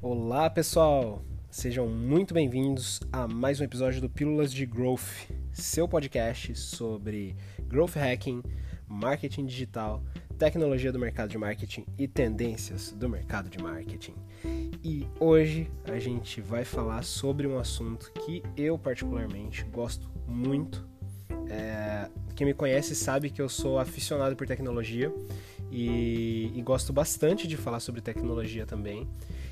Olá, 0.00 0.48
pessoal! 0.48 1.24
Sejam 1.50 1.88
muito 1.88 2.32
bem-vindos 2.32 3.00
a 3.12 3.26
mais 3.26 3.60
um 3.60 3.64
episódio 3.64 4.00
do 4.00 4.08
Pílulas 4.08 4.52
de 4.52 4.64
Growth, 4.64 5.28
seu 5.52 5.88
podcast 5.88 6.54
sobre 6.54 7.34
growth 7.64 7.96
hacking, 7.96 8.40
marketing 8.86 9.46
digital, 9.46 10.00
tecnologia 10.38 10.92
do 10.92 11.00
mercado 11.00 11.30
de 11.30 11.36
marketing 11.36 11.84
e 11.98 12.06
tendências 12.06 12.92
do 12.92 13.08
mercado 13.08 13.50
de 13.50 13.58
marketing. 13.60 14.14
E 14.84 15.04
hoje 15.18 15.68
a 15.86 15.98
gente 15.98 16.40
vai 16.40 16.64
falar 16.64 17.02
sobre 17.02 17.48
um 17.48 17.58
assunto 17.58 18.12
que 18.24 18.40
eu 18.56 18.78
particularmente 18.78 19.64
gosto 19.64 20.08
muito. 20.28 20.88
É, 21.50 22.08
quem 22.36 22.46
me 22.46 22.54
conhece 22.54 22.94
sabe 22.94 23.30
que 23.30 23.42
eu 23.42 23.48
sou 23.48 23.80
aficionado 23.80 24.36
por 24.36 24.46
tecnologia 24.46 25.12
e, 25.70 26.52
e 26.54 26.62
gosto 26.62 26.92
bastante 26.92 27.46
de 27.46 27.56
falar 27.56 27.80
sobre 27.80 28.00
tecnologia 28.00 28.66
também. 28.66 29.06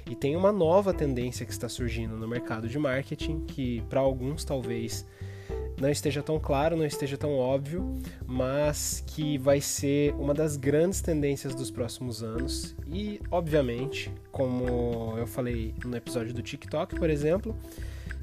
E 0.08 0.14
tem 0.14 0.36
uma 0.36 0.52
nova 0.52 0.94
tendência 0.94 1.44
que 1.44 1.52
está 1.52 1.68
surgindo 1.68 2.16
no 2.16 2.28
mercado 2.28 2.68
de 2.68 2.78
marketing, 2.78 3.40
que 3.40 3.82
para 3.88 4.00
alguns 4.00 4.44
talvez 4.44 5.06
não 5.80 5.90
esteja 5.90 6.22
tão 6.22 6.38
claro, 6.40 6.76
não 6.76 6.86
esteja 6.86 7.18
tão 7.18 7.36
óbvio, 7.36 7.98
mas 8.26 9.02
que 9.06 9.36
vai 9.36 9.60
ser 9.60 10.14
uma 10.14 10.32
das 10.32 10.56
grandes 10.56 11.00
tendências 11.00 11.54
dos 11.54 11.70
próximos 11.70 12.22
anos. 12.22 12.74
E, 12.88 13.20
obviamente, 13.30 14.10
como 14.32 15.14
eu 15.18 15.26
falei 15.26 15.74
no 15.84 15.96
episódio 15.96 16.32
do 16.32 16.42
TikTok, 16.42 16.96
por 16.96 17.10
exemplo, 17.10 17.54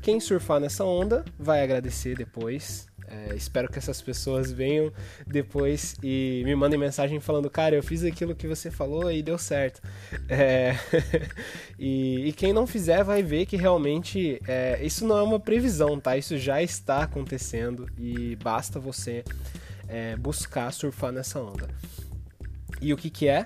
quem 0.01 0.19
surfar 0.19 0.59
nessa 0.59 0.83
onda 0.83 1.23
vai 1.37 1.63
agradecer 1.63 2.15
depois 2.15 2.87
é, 3.13 3.35
espero 3.35 3.71
que 3.71 3.77
essas 3.77 4.01
pessoas 4.01 4.51
venham 4.51 4.91
depois 5.27 5.95
e 6.01 6.41
me 6.45 6.55
mandem 6.55 6.79
mensagem 6.79 7.19
falando, 7.19 7.49
cara, 7.49 7.75
eu 7.75 7.83
fiz 7.83 8.03
aquilo 8.03 8.33
que 8.33 8.47
você 8.47 8.71
falou 8.71 9.11
e 9.11 9.21
deu 9.21 9.37
certo. 9.37 9.81
É, 10.27 10.75
e, 11.77 12.27
e, 12.27 12.33
quem 12.33 12.51
não 12.51 12.65
fizer 12.65 13.03
vai 13.03 13.21
ver 13.21 13.45
que 13.45 13.55
realmente 13.55 14.41
é, 14.47 14.83
isso 14.83 15.05
não 15.05 15.17
é 15.17 15.21
uma 15.21 15.39
previsão, 15.39 15.99
tá? 15.99 16.17
Isso 16.17 16.37
já 16.37 16.61
está 16.61 17.03
acontecendo 17.03 17.87
e 17.97 18.35
basta 18.37 18.79
você 18.79 19.23
é, 19.87 20.15
buscar 20.15 20.71
surfar 20.73 21.11
nessa 21.11 21.39
onda. 21.39 21.67
E 22.81 22.91
o 22.93 22.97
que, 22.97 23.11
que 23.11 23.27
é? 23.27 23.45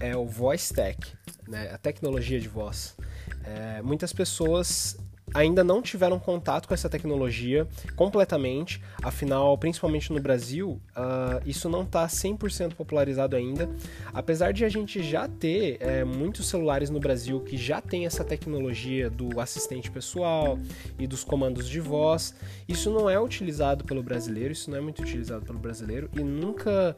É 0.00 0.16
o 0.16 0.26
Voice 0.26 0.74
Tech, 0.74 0.98
né? 1.46 1.70
a 1.72 1.78
tecnologia 1.78 2.40
de 2.40 2.48
voz. 2.48 2.96
É, 3.44 3.80
muitas 3.80 4.12
pessoas 4.12 4.98
ainda 5.34 5.64
não 5.64 5.82
tiveram 5.82 6.18
contato 6.18 6.68
com 6.68 6.72
essa 6.72 6.88
tecnologia 6.88 7.66
completamente, 7.96 8.80
afinal, 9.02 9.58
principalmente 9.58 10.12
no 10.12 10.20
Brasil, 10.20 10.80
uh, 10.96 11.42
isso 11.44 11.68
não 11.68 11.82
está 11.82 12.06
100% 12.06 12.74
popularizado 12.74 13.34
ainda. 13.34 13.68
Apesar 14.12 14.52
de 14.52 14.64
a 14.64 14.68
gente 14.68 15.02
já 15.02 15.26
ter 15.28 15.78
é, 15.80 16.04
muitos 16.04 16.46
celulares 16.48 16.88
no 16.88 17.00
Brasil 17.00 17.40
que 17.40 17.56
já 17.56 17.80
tem 17.80 18.06
essa 18.06 18.22
tecnologia 18.22 19.10
do 19.10 19.40
assistente 19.40 19.90
pessoal 19.90 20.56
e 20.98 21.06
dos 21.06 21.24
comandos 21.24 21.68
de 21.68 21.80
voz, 21.80 22.34
isso 22.68 22.90
não 22.90 23.10
é 23.10 23.18
utilizado 23.20 23.84
pelo 23.84 24.02
brasileiro, 24.02 24.52
isso 24.52 24.70
não 24.70 24.78
é 24.78 24.80
muito 24.80 25.02
utilizado 25.02 25.44
pelo 25.44 25.58
brasileiro 25.58 26.08
e 26.14 26.22
nunca, 26.22 26.96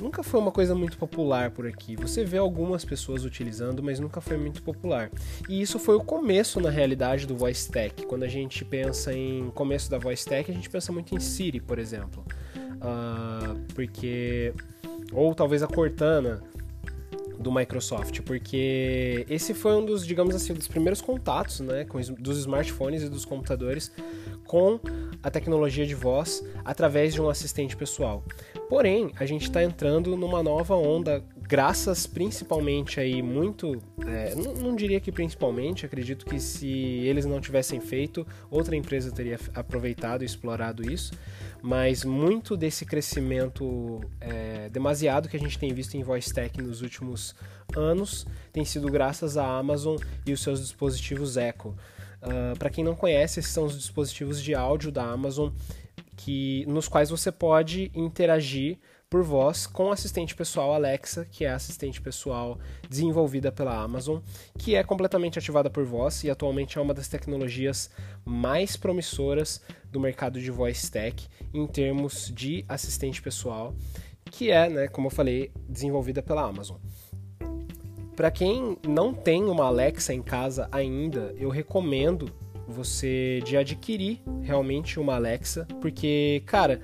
nunca 0.00 0.22
foi 0.22 0.40
uma 0.40 0.50
coisa 0.50 0.74
muito 0.74 0.96
popular 0.96 1.50
por 1.50 1.66
aqui. 1.66 1.94
Você 1.96 2.24
vê 2.24 2.38
algumas 2.38 2.84
pessoas 2.84 3.24
utilizando, 3.24 3.82
mas 3.82 4.00
nunca 4.00 4.20
foi 4.22 4.38
muito 4.38 4.62
popular. 4.62 5.10
E 5.46 5.60
isso 5.60 5.78
foi 5.78 5.94
o 5.94 6.00
começo, 6.00 6.58
na 6.58 6.70
realidade, 6.70 7.26
do 7.26 7.36
Voice 7.36 7.65
Tech. 7.70 8.06
Quando 8.06 8.22
a 8.22 8.28
gente 8.28 8.64
pensa 8.64 9.12
em 9.12 9.50
começo 9.50 9.90
da 9.90 9.98
Voice 9.98 10.24
Tech, 10.24 10.50
a 10.50 10.54
gente 10.54 10.68
pensa 10.68 10.92
muito 10.92 11.14
em 11.14 11.20
Siri, 11.20 11.60
por 11.60 11.78
exemplo. 11.78 12.24
Uh, 12.56 13.58
porque. 13.74 14.52
Ou 15.12 15.34
talvez 15.34 15.62
a 15.62 15.66
Cortana 15.66 16.42
do 17.38 17.52
Microsoft, 17.52 18.22
porque 18.22 19.24
esse 19.28 19.54
foi 19.54 19.76
um 19.76 19.84
dos, 19.84 20.06
digamos 20.06 20.34
assim, 20.34 20.52
dos 20.54 20.66
primeiros 20.66 21.00
contatos, 21.00 21.60
né, 21.60 21.84
com, 21.84 22.00
dos 22.18 22.38
smartphones 22.38 23.02
e 23.02 23.08
dos 23.08 23.24
computadores 23.24 23.92
com 24.46 24.80
a 25.22 25.30
tecnologia 25.30 25.86
de 25.86 25.94
voz 25.94 26.44
através 26.64 27.14
de 27.14 27.20
um 27.20 27.28
assistente 27.28 27.76
pessoal. 27.76 28.24
Porém, 28.68 29.12
a 29.18 29.26
gente 29.26 29.42
está 29.42 29.62
entrando 29.62 30.16
numa 30.16 30.42
nova 30.42 30.74
onda 30.74 31.22
graças 31.46 32.06
principalmente 32.06 32.98
aí 32.98 33.22
muito, 33.22 33.80
é, 34.06 34.34
não, 34.34 34.54
não, 34.54 34.76
diria 34.76 35.00
que 35.00 35.12
principalmente, 35.12 35.86
acredito 35.86 36.26
que 36.26 36.40
se 36.40 36.68
eles 36.68 37.24
não 37.24 37.40
tivessem 37.40 37.80
feito, 37.80 38.26
outra 38.50 38.74
empresa 38.74 39.12
teria 39.12 39.38
aproveitado 39.54 40.22
e 40.22 40.26
explorado 40.26 40.90
isso, 40.90 41.12
mas 41.62 42.04
muito 42.04 42.56
desse 42.56 42.84
crescimento 42.84 44.00
é, 44.20 44.68
demasiado 44.68 45.28
que 45.28 45.36
a 45.36 45.40
gente 45.40 45.58
tem 45.58 45.72
visto 45.72 45.96
em 45.96 46.02
voice 46.02 46.32
tech 46.32 46.60
nos 46.60 46.82
últimos 46.82 47.34
anos 47.74 48.26
tem 48.52 48.64
sido 48.64 48.90
graças 48.90 49.36
à 49.36 49.46
Amazon 49.58 49.96
e 50.24 50.32
os 50.32 50.40
seus 50.40 50.60
dispositivos 50.60 51.36
Echo. 51.36 51.68
Uh, 51.68 51.76
ah, 52.22 52.54
Para 52.58 52.70
quem 52.70 52.82
não 52.84 52.94
conhece, 52.94 53.40
esses 53.40 53.52
são 53.52 53.64
os 53.64 53.76
dispositivos 53.76 54.42
de 54.42 54.54
áudio 54.54 54.90
da 54.90 55.04
Amazon 55.04 55.50
que 56.16 56.64
nos 56.66 56.88
quais 56.88 57.10
você 57.10 57.30
pode 57.30 57.90
interagir 57.94 58.78
por 59.08 59.22
voz 59.22 59.68
com 59.68 59.92
assistente 59.92 60.34
pessoal 60.34 60.74
Alexa, 60.74 61.24
que 61.24 61.44
é 61.44 61.50
assistente 61.50 62.00
pessoal 62.00 62.58
desenvolvida 62.88 63.52
pela 63.52 63.80
Amazon, 63.80 64.18
que 64.58 64.74
é 64.74 64.82
completamente 64.82 65.38
ativada 65.38 65.70
por 65.70 65.84
voz 65.84 66.24
e 66.24 66.30
atualmente 66.30 66.76
é 66.76 66.80
uma 66.80 66.92
das 66.92 67.06
tecnologias 67.06 67.88
mais 68.24 68.76
promissoras 68.76 69.62
do 69.92 70.00
mercado 70.00 70.40
de 70.40 70.50
voice 70.50 70.90
tech 70.90 71.28
em 71.54 71.66
termos 71.68 72.32
de 72.34 72.64
assistente 72.68 73.22
pessoal, 73.22 73.76
que 74.24 74.50
é, 74.50 74.68
né, 74.68 74.88
como 74.88 75.06
eu 75.06 75.12
falei, 75.12 75.52
desenvolvida 75.68 76.20
pela 76.20 76.42
Amazon. 76.42 76.78
Para 78.16 78.32
quem 78.32 78.76
não 78.88 79.14
tem 79.14 79.44
uma 79.44 79.66
Alexa 79.66 80.12
em 80.12 80.22
casa 80.22 80.68
ainda, 80.72 81.32
eu 81.38 81.48
recomendo 81.48 82.32
você 82.66 83.40
de 83.44 83.56
adquirir 83.56 84.20
realmente 84.42 84.98
uma 84.98 85.14
Alexa, 85.14 85.66
porque, 85.80 86.42
cara, 86.46 86.80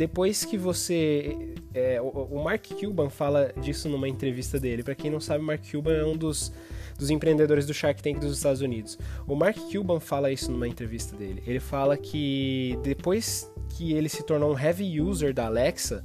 depois 0.00 0.46
que 0.46 0.56
você. 0.56 1.36
É, 1.74 2.00
o, 2.00 2.42
Mark 2.42 2.66
Cuban 2.68 3.10
fala 3.10 3.52
disso 3.60 3.86
numa 3.86 4.08
entrevista 4.08 4.58
dele. 4.58 4.82
Para 4.82 4.94
quem 4.94 5.10
não 5.10 5.20
sabe, 5.20 5.44
Mark 5.44 5.60
Cuban 5.70 5.92
é 5.92 6.04
um 6.06 6.16
dos, 6.16 6.50
dos 6.98 7.10
empreendedores 7.10 7.66
do 7.66 7.74
Shark 7.74 8.02
Tank 8.02 8.18
dos 8.18 8.34
Estados 8.34 8.62
Unidos. 8.62 8.98
O 9.26 9.36
Mark 9.36 9.58
Cuban 9.70 10.00
fala 10.00 10.32
isso 10.32 10.50
numa 10.50 10.66
entrevista 10.66 11.14
dele. 11.14 11.42
Ele 11.46 11.60
fala 11.60 11.98
que 11.98 12.78
depois 12.82 13.52
que 13.68 13.92
ele 13.92 14.08
se 14.08 14.22
tornou 14.22 14.54
um 14.54 14.58
heavy 14.58 15.02
user 15.02 15.34
da 15.34 15.44
Alexa, 15.44 16.02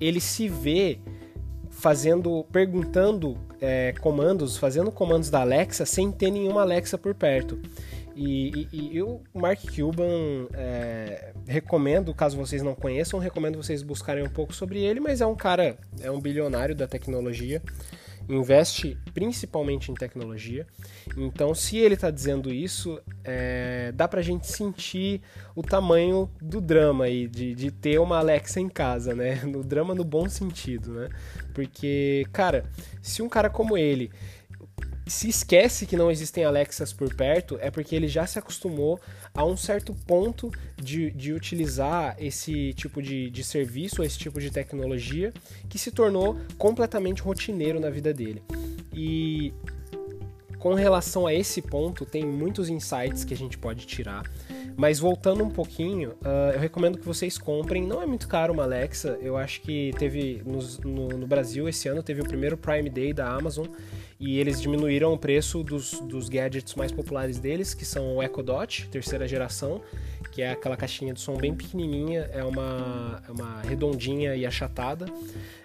ele 0.00 0.18
se 0.18 0.48
vê 0.48 0.98
fazendo, 1.70 2.44
perguntando 2.50 3.38
é, 3.60 3.94
comandos, 4.00 4.56
fazendo 4.56 4.90
comandos 4.90 5.30
da 5.30 5.42
Alexa 5.42 5.86
sem 5.86 6.10
ter 6.10 6.32
nenhuma 6.32 6.62
Alexa 6.62 6.98
por 6.98 7.14
perto. 7.14 7.56
E, 8.16 8.68
e, 8.72 8.96
e 8.96 9.02
o 9.02 9.20
Mark 9.32 9.60
Cuban 9.74 10.48
é, 10.52 11.01
recomendo, 11.52 12.14
caso 12.14 12.36
vocês 12.36 12.62
não 12.62 12.74
conheçam, 12.74 13.20
recomendo 13.20 13.56
vocês 13.56 13.82
buscarem 13.82 14.24
um 14.24 14.28
pouco 14.28 14.54
sobre 14.54 14.80
ele, 14.80 14.98
mas 14.98 15.20
é 15.20 15.26
um 15.26 15.36
cara, 15.36 15.76
é 16.00 16.10
um 16.10 16.20
bilionário 16.20 16.74
da 16.74 16.86
tecnologia, 16.86 17.62
investe 18.28 18.96
principalmente 19.12 19.90
em 19.90 19.94
tecnologia. 19.94 20.66
Então, 21.16 21.54
se 21.54 21.76
ele 21.76 21.94
está 21.94 22.10
dizendo 22.10 22.52
isso, 22.52 23.00
é, 23.24 23.92
dá 23.92 24.08
pra 24.08 24.22
gente 24.22 24.46
sentir 24.46 25.20
o 25.54 25.62
tamanho 25.62 26.30
do 26.40 26.60
drama 26.60 27.04
aí, 27.04 27.28
de, 27.28 27.54
de 27.54 27.70
ter 27.70 27.98
uma 27.98 28.18
Alexa 28.18 28.60
em 28.60 28.68
casa, 28.68 29.14
né? 29.14 29.42
No 29.44 29.62
drama 29.62 29.94
no 29.94 30.04
bom 30.04 30.28
sentido, 30.28 30.92
né? 30.92 31.08
Porque, 31.52 32.26
cara, 32.32 32.64
se 33.02 33.22
um 33.22 33.28
cara 33.28 33.50
como 33.50 33.76
ele 33.76 34.10
se 35.06 35.28
esquece 35.28 35.86
que 35.86 35.96
não 35.96 36.10
existem 36.10 36.44
Alexas 36.44 36.92
por 36.92 37.12
perto, 37.14 37.58
é 37.60 37.70
porque 37.70 37.94
ele 37.94 38.08
já 38.08 38.26
se 38.26 38.38
acostumou 38.38 39.00
a 39.34 39.44
um 39.44 39.56
certo 39.56 39.94
ponto 40.06 40.50
de, 40.76 41.10
de 41.10 41.32
utilizar 41.32 42.16
esse 42.18 42.72
tipo 42.74 43.02
de, 43.02 43.30
de 43.30 43.42
serviço, 43.42 44.02
esse 44.02 44.18
tipo 44.18 44.40
de 44.40 44.50
tecnologia, 44.50 45.32
que 45.68 45.78
se 45.78 45.90
tornou 45.90 46.38
completamente 46.56 47.22
rotineiro 47.22 47.80
na 47.80 47.90
vida 47.90 48.12
dele. 48.12 48.42
E 48.92 49.52
com 50.58 50.74
relação 50.74 51.26
a 51.26 51.34
esse 51.34 51.60
ponto, 51.60 52.06
tem 52.06 52.24
muitos 52.24 52.68
insights 52.68 53.24
que 53.24 53.34
a 53.34 53.36
gente 53.36 53.58
pode 53.58 53.84
tirar. 53.84 54.22
Mas 54.76 54.98
voltando 54.98 55.44
um 55.44 55.50
pouquinho, 55.50 56.10
uh, 56.10 56.52
eu 56.54 56.60
recomendo 56.60 56.98
que 56.98 57.06
vocês 57.06 57.38
comprem. 57.38 57.82
Não 57.82 58.02
é 58.02 58.06
muito 58.06 58.28
caro 58.28 58.52
uma 58.52 58.62
Alexa. 58.62 59.18
Eu 59.20 59.36
acho 59.36 59.60
que 59.60 59.92
teve 59.98 60.42
no, 60.44 61.08
no, 61.08 61.26
Brasil 61.26 61.68
esse 61.68 61.88
ano 61.88 62.02
teve 62.02 62.20
o 62.20 62.24
primeiro 62.24 62.56
Prime 62.56 62.88
Day 62.88 63.12
da 63.12 63.28
Amazon 63.28 63.66
e 64.18 64.38
eles 64.38 64.60
diminuíram 64.60 65.12
o 65.12 65.18
preço 65.18 65.62
dos, 65.64 65.98
dos 66.00 66.28
gadgets 66.28 66.74
mais 66.76 66.92
populares 66.92 67.38
deles, 67.38 67.74
que 67.74 67.84
são 67.84 68.16
o 68.16 68.22
Echo 68.22 68.42
Dot, 68.42 68.88
terceira 68.88 69.26
geração, 69.26 69.80
que 70.30 70.42
é 70.42 70.52
aquela 70.52 70.76
caixinha 70.76 71.12
de 71.12 71.20
som 71.20 71.36
bem 71.36 71.54
pequenininha, 71.54 72.30
é 72.32 72.44
uma, 72.44 73.20
é 73.28 73.32
uma 73.32 73.60
redondinha 73.62 74.36
e 74.36 74.46
achatada. 74.46 75.06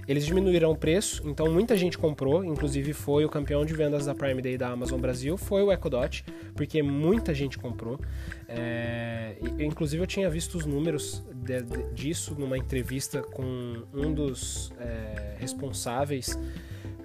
Eles 0.08 0.26
diminuíram 0.26 0.72
o 0.72 0.76
preço, 0.76 1.22
então 1.26 1.52
muita 1.52 1.76
gente 1.76 1.98
comprou, 1.98 2.44
inclusive 2.44 2.94
foi 2.94 3.26
o 3.26 3.30
campeão 3.30 3.66
de 3.66 3.74
vendas 3.74 4.06
da 4.06 4.16
Prime 4.16 4.42
Day 4.42 4.58
da 4.58 4.70
Amazon 4.70 5.00
Brasil, 5.00 5.38
foi 5.38 5.62
o 5.62 5.72
Echo 5.72 5.90
Dot, 5.90 6.26
porque 6.56 6.82
muita 6.82 7.36
gente 7.36 7.60
comprou. 7.60 8.00
É, 8.48 8.97
inclusive 9.60 10.02
eu 10.02 10.08
tinha 10.08 10.30
visto 10.30 10.56
os 10.56 10.66
números 10.66 11.24
de, 11.34 11.62
de, 11.62 11.84
disso 11.94 12.36
numa 12.38 12.58
entrevista 12.58 13.22
com 13.22 13.84
um 13.94 14.14
dos 14.14 14.72
é, 14.80 15.36
responsáveis 15.40 16.38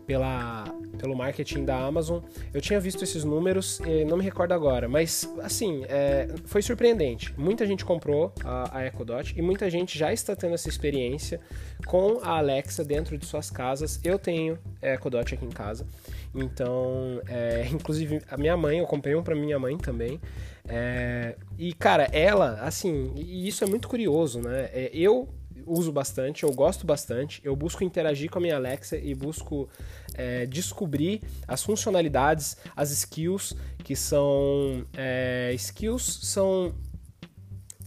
pela, 0.07 0.65
pelo 0.99 1.17
marketing 1.17 1.65
da 1.65 1.77
Amazon. 1.79 2.23
Eu 2.53 2.61
tinha 2.61 2.79
visto 2.81 3.03
esses 3.03 3.25
números, 3.25 3.81
não 4.09 4.17
me 4.17 4.25
recordo 4.25 4.53
agora, 4.53 4.89
mas 4.89 5.29
assim, 5.43 5.85
é, 5.89 6.29
foi 6.45 6.61
surpreendente. 6.61 7.33
Muita 7.39 7.67
gente 7.67 7.85
comprou 7.85 8.33
a, 8.45 8.79
a 8.79 8.87
Echo 8.87 9.05
Dot 9.05 9.35
e 9.37 9.43
muita 9.43 9.71
gente 9.71 9.99
já 9.99 10.13
está 10.13 10.35
tendo 10.35 10.55
essa 10.55 10.69
experiência 10.69 11.41
com 11.87 12.19
a 12.23 12.39
Alexa 12.39 12.85
dentro 12.85 13.17
de 13.17 13.25
suas 13.25 13.51
casas. 13.51 14.01
Eu 14.05 14.19
tenho 14.19 14.59
Echo 14.81 15.09
Dot 15.09 15.35
aqui 15.35 15.45
em 15.45 15.51
casa, 15.51 15.87
então, 16.35 17.21
é, 17.29 17.69
inclusive 17.73 18.21
a 18.31 18.37
minha 18.37 18.57
mãe, 18.57 18.79
eu 18.79 18.87
comprei 18.87 19.15
um 19.15 19.23
para 19.23 19.35
minha 19.35 19.59
mãe 19.59 19.77
também. 19.79 20.21
É, 20.69 21.37
e 21.59 21.73
cara, 21.73 22.05
ela, 22.13 22.61
assim, 22.63 23.13
e 23.17 23.49
isso 23.49 23.65
é 23.65 23.67
muito 23.67 23.89
curioso, 23.89 24.41
né? 24.41 24.71
É, 24.73 24.91
eu 24.93 25.29
uso 25.67 25.93
bastante, 25.93 26.43
eu 26.45 26.53
gosto 26.53 26.87
bastante, 26.87 27.41
eu 27.45 27.55
busco 27.55 27.85
interagir 27.85 28.31
com 28.31 28.39
a 28.39 28.43
minha 28.43 28.57
Alexa 28.57 28.97
e 28.97 29.15
busco 29.15 29.69
é, 30.15 30.47
descobrir 30.47 31.23
as 31.47 31.63
funcionalidades, 31.63 32.57
as 32.75 32.91
skills 32.91 33.55
que 33.85 33.95
são 33.95 34.87
é, 34.97 35.53
skills 35.55 36.21
são 36.23 36.75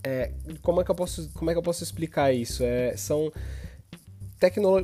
é, 0.04 0.32
como 0.62 0.82
é 0.82 0.84
que 0.84 0.92
eu 0.92 0.96
posso 0.96 1.30
como 1.34 1.50
é 1.50 1.54
que 1.54 1.58
eu 1.58 1.64
posso 1.64 1.84
explicar 1.84 2.32
isso? 2.32 2.64
É, 2.64 2.96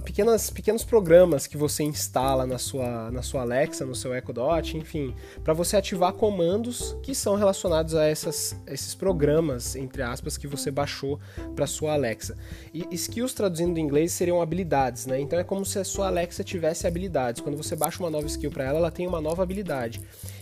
pequenas, 0.03 0.50
pequenos 0.50 0.83
programas 0.83 1.45
que 1.45 1.57
você 1.57 1.83
instala 1.83 2.45
na 2.45 2.57
sua, 2.57 3.12
na 3.12 3.21
sua 3.21 3.42
Alexa, 3.42 3.86
no 3.86 3.94
seu 3.94 4.15
Echo 4.15 4.31
Dot, 4.31 4.77
enfim, 4.77 5.13
para 5.44 5.53
você 5.53 5.75
ativar 5.75 6.13
comandos 6.13 6.95
que 7.03 7.13
são 7.13 7.36
relacionados 7.36 7.95
a 7.95 8.06
essas, 8.06 8.56
esses 8.65 8.95
programas, 8.95 9.75
entre 9.75 10.01
aspas, 10.01 10.38
que 10.38 10.48
você 10.48 10.71
baixou 10.71 11.19
para 11.56 11.68
sua 11.68 11.94
Alexa. 11.94 12.38
E 12.74 12.88
skills 12.92 13.33
traduzindo 13.33 13.74
do 13.74 13.80
inglês 13.80 14.12
seriam 14.13 14.42
habilidades, 14.42 15.06
né? 15.06 15.19
Então 15.19 15.38
é 15.38 15.44
como 15.44 15.65
se 15.65 15.80
a 15.80 15.83
sua 15.83 16.07
Alexa 16.07 16.44
tivesse 16.44 16.88
habilidades. 16.88 17.42
Quando 17.42 17.57
você 17.57 17.75
baixa 17.75 18.01
uma 18.01 18.09
nova 18.09 18.27
skill 18.27 18.51
para 18.51 18.63
ela, 18.63 18.80
ela 18.80 18.92
tem 18.92 19.07
uma 19.07 19.21
nova 19.21 19.44
habilidade. 19.44 20.01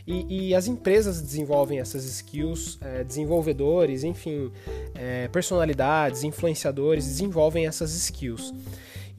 E, 0.10 0.48
e, 0.48 0.56
as 0.56 0.66
empresas 0.66 1.22
desenvolvem 1.22 1.80
essas 1.80 2.04
skills, 2.04 2.80
é, 2.82 3.04
desenvolvedores, 3.04 4.04
enfim, 4.04 4.52
é, 4.96 5.28
personalidades, 5.28 6.24
influenciadores 6.24 7.06
desenvolvem 7.06 7.68
essas 7.68 7.94
skills. 7.94 8.52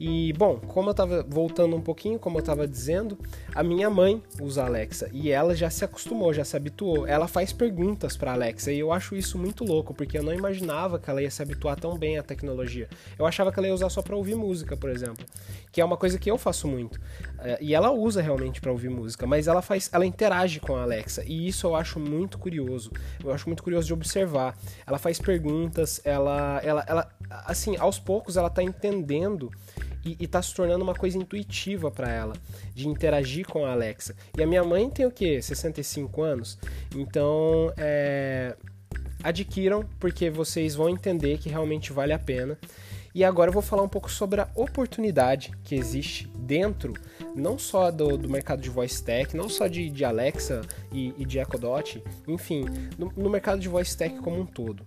E, 0.03 0.33
bom, 0.33 0.57
como 0.57 0.89
eu 0.89 0.93
estava 0.93 1.21
voltando 1.21 1.75
um 1.75 1.79
pouquinho, 1.79 2.17
como 2.17 2.37
eu 2.37 2.39
estava 2.39 2.67
dizendo, 2.67 3.15
a 3.53 3.61
minha 3.61 3.87
mãe 3.87 4.19
usa 4.41 4.65
Alexa 4.65 5.07
e 5.13 5.29
ela 5.29 5.53
já 5.53 5.69
se 5.69 5.85
acostumou, 5.85 6.33
já 6.33 6.43
se 6.43 6.57
habituou. 6.57 7.05
Ela 7.05 7.27
faz 7.27 7.53
perguntas 7.53 8.17
para 8.17 8.33
Alexa 8.33 8.71
e 8.71 8.79
eu 8.79 8.91
acho 8.91 9.15
isso 9.15 9.37
muito 9.37 9.63
louco, 9.63 9.93
porque 9.93 10.17
eu 10.17 10.23
não 10.23 10.33
imaginava 10.33 10.97
que 10.97 11.07
ela 11.07 11.21
ia 11.21 11.29
se 11.29 11.43
habituar 11.43 11.79
tão 11.79 11.99
bem 11.99 12.17
à 12.17 12.23
tecnologia. 12.23 12.89
Eu 13.15 13.27
achava 13.27 13.51
que 13.51 13.59
ela 13.59 13.67
ia 13.67 13.75
usar 13.75 13.91
só 13.91 14.01
para 14.01 14.15
ouvir 14.15 14.33
música, 14.33 14.75
por 14.75 14.89
exemplo, 14.89 15.23
que 15.71 15.79
é 15.79 15.85
uma 15.85 15.97
coisa 15.97 16.17
que 16.17 16.31
eu 16.31 16.37
faço 16.39 16.67
muito. 16.67 16.99
É, 17.37 17.59
e 17.61 17.75
ela 17.75 17.91
usa 17.91 18.23
realmente 18.23 18.59
para 18.59 18.71
ouvir 18.71 18.89
música, 18.89 19.27
mas 19.27 19.47
ela 19.47 19.61
faz, 19.61 19.87
ela 19.93 20.03
interage 20.03 20.59
com 20.59 20.75
a 20.75 20.81
Alexa 20.81 21.23
e 21.27 21.47
isso 21.47 21.67
eu 21.67 21.75
acho 21.75 21.99
muito 21.99 22.39
curioso. 22.39 22.91
Eu 23.23 23.31
acho 23.31 23.47
muito 23.47 23.61
curioso 23.61 23.85
de 23.85 23.93
observar. 23.93 24.57
Ela 24.87 24.97
faz 24.97 25.19
perguntas, 25.19 26.01
ela, 26.03 26.59
ela, 26.63 26.83
ela 26.87 27.07
assim, 27.45 27.77
aos 27.77 27.99
poucos 27.99 28.35
ela 28.35 28.47
está 28.47 28.63
entendendo 28.63 29.51
e, 30.03 30.17
está 30.19 30.41
se 30.41 30.53
tornando 30.53 30.83
uma 30.83 30.95
coisa 30.95 31.17
intuitiva 31.17 31.91
para 31.91 32.11
ela, 32.11 32.33
de 32.73 32.87
interagir 32.87 33.47
com 33.47 33.65
a 33.65 33.71
Alexa. 33.71 34.15
E 34.37 34.41
a 34.41 34.47
minha 34.47 34.63
mãe 34.63 34.89
tem 34.89 35.05
o 35.05 35.11
quê? 35.11 35.41
65 35.41 36.21
anos? 36.21 36.57
Então, 36.95 37.73
é, 37.77 38.55
adquiram, 39.23 39.85
porque 39.99 40.29
vocês 40.29 40.75
vão 40.75 40.89
entender 40.89 41.37
que 41.37 41.49
realmente 41.49 41.93
vale 41.93 42.13
a 42.13 42.19
pena. 42.19 42.57
E 43.13 43.25
agora 43.25 43.49
eu 43.49 43.53
vou 43.53 43.61
falar 43.61 43.83
um 43.83 43.89
pouco 43.89 44.09
sobre 44.09 44.39
a 44.39 44.47
oportunidade 44.55 45.51
que 45.65 45.75
existe 45.75 46.29
dentro, 46.33 46.93
não 47.35 47.59
só 47.59 47.91
do, 47.91 48.17
do 48.17 48.29
mercado 48.29 48.61
de 48.61 48.69
voice 48.69 49.03
tech, 49.03 49.35
não 49.35 49.49
só 49.49 49.67
de, 49.67 49.89
de 49.89 50.05
Alexa 50.05 50.61
e, 50.93 51.13
e 51.17 51.25
de 51.25 51.37
Echo 51.37 51.57
Dot, 51.57 52.01
enfim, 52.25 52.63
no, 52.97 53.11
no 53.17 53.29
mercado 53.29 53.59
de 53.59 53.67
voice 53.67 53.97
tech 53.97 54.15
como 54.19 54.39
um 54.39 54.45
todo 54.45 54.85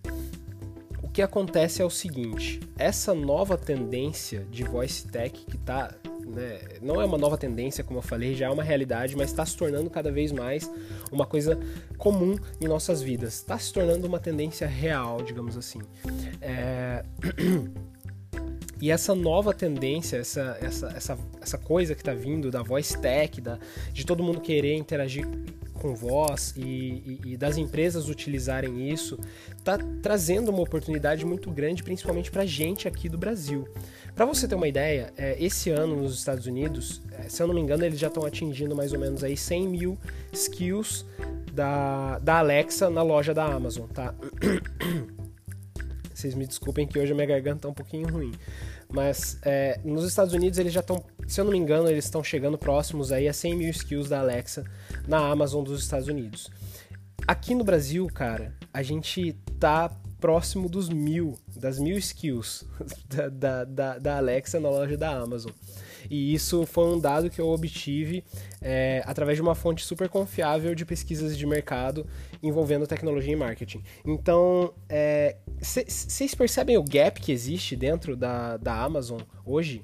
que 1.14 1.22
acontece 1.22 1.80
é 1.80 1.84
o 1.84 1.90
seguinte: 1.90 2.60
essa 2.76 3.14
nova 3.14 3.56
tendência 3.56 4.44
de 4.50 4.64
voice 4.64 5.06
tech 5.06 5.32
que 5.46 5.56
está 5.56 5.94
né, 6.26 6.58
não 6.82 7.00
é 7.00 7.04
uma 7.04 7.16
nova 7.16 7.38
tendência, 7.38 7.84
como 7.84 8.00
eu 8.00 8.02
falei, 8.02 8.34
já 8.34 8.46
é 8.46 8.50
uma 8.50 8.64
realidade, 8.64 9.16
mas 9.16 9.30
está 9.30 9.46
se 9.46 9.56
tornando 9.56 9.88
cada 9.88 10.10
vez 10.10 10.32
mais 10.32 10.68
uma 11.12 11.24
coisa 11.24 11.56
comum 11.96 12.36
em 12.60 12.66
nossas 12.66 13.00
vidas. 13.00 13.34
Está 13.34 13.56
se 13.56 13.72
tornando 13.72 14.08
uma 14.08 14.18
tendência 14.18 14.66
real, 14.66 15.22
digamos 15.22 15.56
assim. 15.56 15.80
É... 16.42 17.04
E 18.80 18.90
essa 18.90 19.14
nova 19.14 19.54
tendência, 19.54 20.18
essa, 20.18 20.58
essa, 20.60 20.88
essa, 20.88 21.18
essa 21.40 21.56
coisa 21.56 21.94
que 21.94 22.02
está 22.02 22.12
vindo 22.12 22.50
da 22.50 22.60
voice 22.60 23.00
tech, 23.00 23.40
da, 23.40 23.58
de 23.92 24.04
todo 24.04 24.22
mundo 24.22 24.42
querer 24.42 24.74
interagir 24.74 25.26
com 25.84 25.94
voz 25.94 26.54
e, 26.56 26.62
e, 26.62 27.20
e 27.26 27.36
das 27.36 27.58
empresas 27.58 28.08
utilizarem 28.08 28.90
isso, 28.90 29.18
está 29.54 29.76
trazendo 30.00 30.50
uma 30.50 30.62
oportunidade 30.62 31.26
muito 31.26 31.50
grande, 31.50 31.82
principalmente 31.82 32.30
para 32.30 32.40
a 32.40 32.46
gente 32.46 32.88
aqui 32.88 33.06
do 33.06 33.18
Brasil. 33.18 33.68
Para 34.14 34.24
você 34.24 34.48
ter 34.48 34.54
uma 34.54 34.66
ideia, 34.66 35.12
é, 35.14 35.36
esse 35.38 35.68
ano 35.68 35.94
nos 35.94 36.14
Estados 36.14 36.46
Unidos, 36.46 37.02
é, 37.12 37.28
se 37.28 37.42
eu 37.42 37.46
não 37.46 37.54
me 37.54 37.60
engano, 37.60 37.84
eles 37.84 37.98
já 37.98 38.06
estão 38.06 38.24
atingindo 38.24 38.74
mais 38.74 38.94
ou 38.94 38.98
menos 38.98 39.22
aí 39.22 39.36
100 39.36 39.68
mil 39.68 39.98
skills 40.32 41.04
da, 41.52 42.18
da 42.18 42.38
Alexa 42.38 42.88
na 42.88 43.02
loja 43.02 43.34
da 43.34 43.44
Amazon, 43.44 43.86
tá? 43.86 44.14
Vocês 46.24 46.34
me 46.34 46.46
desculpem 46.46 46.86
que 46.86 46.98
hoje 46.98 47.12
a 47.12 47.14
minha 47.14 47.26
garganta 47.26 47.60
tá 47.60 47.68
um 47.68 47.74
pouquinho 47.74 48.08
ruim. 48.08 48.32
Mas 48.88 49.38
é, 49.42 49.78
nos 49.84 50.08
Estados 50.08 50.32
Unidos 50.32 50.58
eles 50.58 50.72
já 50.72 50.80
estão, 50.80 51.04
se 51.26 51.38
eu 51.38 51.44
não 51.44 51.52
me 51.52 51.58
engano, 51.58 51.86
eles 51.86 52.06
estão 52.06 52.24
chegando 52.24 52.56
próximos 52.56 53.12
aí 53.12 53.28
a 53.28 53.32
100 53.34 53.56
mil 53.56 53.68
skills 53.68 54.08
da 54.08 54.20
Alexa 54.20 54.64
na 55.06 55.18
Amazon 55.18 55.62
dos 55.62 55.82
Estados 55.82 56.08
Unidos. 56.08 56.50
Aqui 57.28 57.54
no 57.54 57.62
Brasil, 57.62 58.06
cara, 58.06 58.54
a 58.72 58.82
gente 58.82 59.34
tá 59.60 59.90
próximo 60.18 60.66
dos 60.66 60.88
mil, 60.88 61.38
das 61.54 61.78
mil 61.78 61.98
skills 61.98 62.64
da, 63.06 63.28
da, 63.28 63.64
da, 63.64 63.98
da 63.98 64.16
Alexa 64.16 64.58
na 64.58 64.70
loja 64.70 64.96
da 64.96 65.10
Amazon. 65.10 65.52
E 66.10 66.34
isso 66.34 66.66
foi 66.66 66.86
um 66.86 66.98
dado 66.98 67.30
que 67.30 67.40
eu 67.40 67.48
obtive 67.48 68.24
é, 68.60 69.02
através 69.06 69.36
de 69.36 69.42
uma 69.42 69.54
fonte 69.54 69.84
super 69.84 70.08
confiável 70.08 70.74
de 70.74 70.84
pesquisas 70.84 71.36
de 71.36 71.46
mercado 71.46 72.06
envolvendo 72.42 72.86
tecnologia 72.86 73.32
e 73.32 73.36
marketing. 73.36 73.82
Então, 74.04 74.72
vocês 75.60 76.32
é, 76.32 76.36
percebem 76.36 76.76
o 76.76 76.82
gap 76.82 77.20
que 77.20 77.32
existe 77.32 77.74
dentro 77.76 78.16
da, 78.16 78.56
da 78.56 78.74
Amazon 78.74 79.20
hoje? 79.44 79.82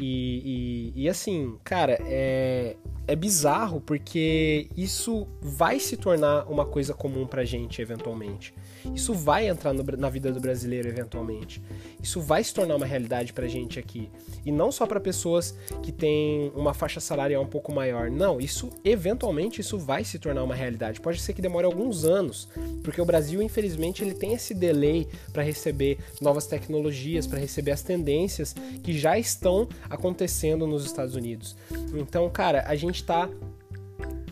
E, 0.00 0.92
e, 0.96 1.02
e 1.02 1.08
assim, 1.08 1.56
cara, 1.62 1.98
é, 2.02 2.76
é 3.06 3.16
bizarro 3.16 3.80
porque 3.80 4.68
isso 4.76 5.26
vai 5.42 5.80
se 5.80 5.96
tornar 5.96 6.44
uma 6.50 6.64
coisa 6.64 6.94
comum 6.94 7.26
pra 7.26 7.44
gente 7.44 7.82
eventualmente. 7.82 8.54
Isso 8.94 9.12
vai 9.12 9.48
entrar 9.48 9.72
no, 9.72 9.82
na 9.98 10.08
vida 10.08 10.32
do 10.32 10.40
brasileiro 10.40 10.88
eventualmente. 10.88 11.60
Isso 12.02 12.20
vai 12.20 12.42
se 12.42 12.54
tornar 12.54 12.76
uma 12.76 12.86
realidade 12.86 13.32
pra 13.32 13.46
gente 13.46 13.78
aqui. 13.78 14.08
E 14.46 14.52
não 14.52 14.70
só 14.70 14.86
para 14.86 15.00
pessoas 15.00 15.54
que 15.82 15.92
têm 15.92 16.52
uma 16.54 16.72
faixa 16.72 17.00
salarial 17.00 17.42
um 17.42 17.46
pouco 17.46 17.72
maior. 17.72 18.10
Não, 18.10 18.40
isso 18.40 18.70
eventualmente 18.84 19.60
isso 19.60 19.76
vai 19.76 20.04
se 20.04 20.18
tornar 20.18 20.42
uma 20.44 20.54
realidade. 20.54 21.00
Pode 21.00 21.20
ser 21.20 21.32
que 21.32 21.42
demore 21.42 21.66
alguns 21.66 22.04
anos, 22.04 22.48
porque 22.82 23.00
o 23.00 23.04
Brasil, 23.04 23.42
infelizmente, 23.42 24.02
ele 24.02 24.14
tem 24.14 24.32
esse 24.34 24.54
delay 24.54 25.06
para 25.32 25.42
receber 25.42 25.98
novas 26.20 26.46
tecnologias, 26.46 27.26
para 27.26 27.38
receber 27.38 27.72
as 27.72 27.82
tendências 27.82 28.54
que 28.82 28.96
já 28.96 29.18
estão 29.18 29.68
acontecendo 29.90 30.66
nos 30.66 30.86
Estados 30.86 31.14
Unidos. 31.14 31.56
Então, 31.92 32.30
cara, 32.30 32.64
a 32.66 32.74
gente 32.74 32.96
está 32.96 33.28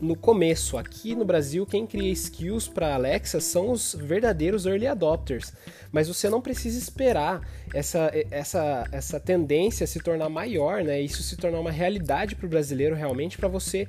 no 0.00 0.16
começo. 0.16 0.78
Aqui 0.78 1.14
no 1.14 1.24
Brasil, 1.24 1.66
quem 1.66 1.86
cria 1.86 2.10
skills 2.12 2.68
para 2.68 2.94
Alexa 2.94 3.40
são 3.40 3.70
os 3.70 3.94
verdadeiros 3.94 4.64
early 4.64 4.86
adopters. 4.86 5.52
Mas 5.90 6.08
você 6.08 6.30
não 6.30 6.40
precisa 6.40 6.78
esperar 6.78 7.40
essa, 7.74 8.10
essa, 8.30 8.86
essa 8.92 9.20
tendência 9.20 9.86
se 9.86 10.00
tornar 10.00 10.28
maior, 10.28 10.82
né? 10.84 11.00
Isso 11.00 11.22
se 11.22 11.36
tornar 11.36 11.60
uma 11.60 11.70
realidade 11.70 12.36
para 12.36 12.46
o 12.46 12.48
brasileiro 12.48 12.94
realmente 12.94 13.36
para 13.36 13.48
você 13.48 13.88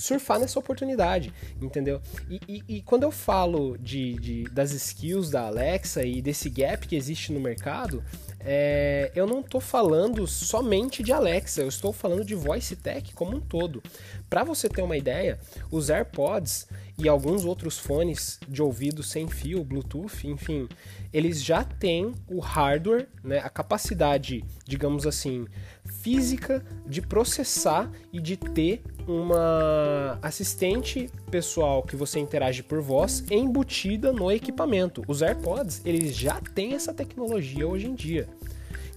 surfar 0.00 0.38
nessa 0.38 0.58
oportunidade, 0.58 1.32
entendeu? 1.60 2.00
E, 2.28 2.40
e, 2.48 2.76
e 2.76 2.82
quando 2.82 3.02
eu 3.02 3.10
falo 3.10 3.76
de, 3.78 4.14
de, 4.14 4.44
das 4.44 4.72
skills 4.72 5.30
da 5.30 5.46
Alexa 5.46 6.04
e 6.04 6.22
desse 6.22 6.48
gap 6.48 6.86
que 6.86 6.96
existe 6.96 7.32
no 7.32 7.40
mercado, 7.40 8.02
é, 8.40 9.12
eu 9.14 9.26
não 9.26 9.40
estou 9.40 9.60
falando 9.60 10.26
somente 10.26 11.02
de 11.02 11.12
Alexa, 11.12 11.60
eu 11.60 11.68
estou 11.68 11.92
falando 11.92 12.24
de 12.24 12.34
voice 12.34 12.74
tech 12.74 13.12
como 13.14 13.36
um 13.36 13.40
todo. 13.40 13.82
Para 14.28 14.44
você 14.44 14.68
ter 14.68 14.82
uma 14.82 14.96
ideia, 14.96 15.38
os 15.70 15.90
AirPods 15.90 16.66
e 17.00 17.08
alguns 17.08 17.46
outros 17.46 17.78
fones 17.78 18.38
de 18.46 18.62
ouvido 18.62 19.02
sem 19.02 19.26
fio, 19.26 19.64
Bluetooth, 19.64 20.28
enfim, 20.28 20.68
eles 21.12 21.42
já 21.42 21.64
têm 21.64 22.12
o 22.28 22.40
hardware, 22.40 23.08
né, 23.24 23.38
a 23.38 23.48
capacidade, 23.48 24.44
digamos 24.66 25.06
assim, 25.06 25.46
física 25.84 26.62
de 26.86 27.00
processar 27.00 27.90
e 28.12 28.20
de 28.20 28.36
ter 28.36 28.82
uma 29.08 30.18
assistente 30.20 31.10
pessoal 31.30 31.82
que 31.82 31.96
você 31.96 32.18
interage 32.20 32.62
por 32.62 32.82
voz 32.82 33.24
embutida 33.30 34.12
no 34.12 34.30
equipamento. 34.30 35.02
Os 35.08 35.22
AirPods, 35.22 35.80
eles 35.86 36.14
já 36.14 36.38
têm 36.54 36.74
essa 36.74 36.92
tecnologia 36.92 37.66
hoje 37.66 37.86
em 37.86 37.94
dia. 37.94 38.28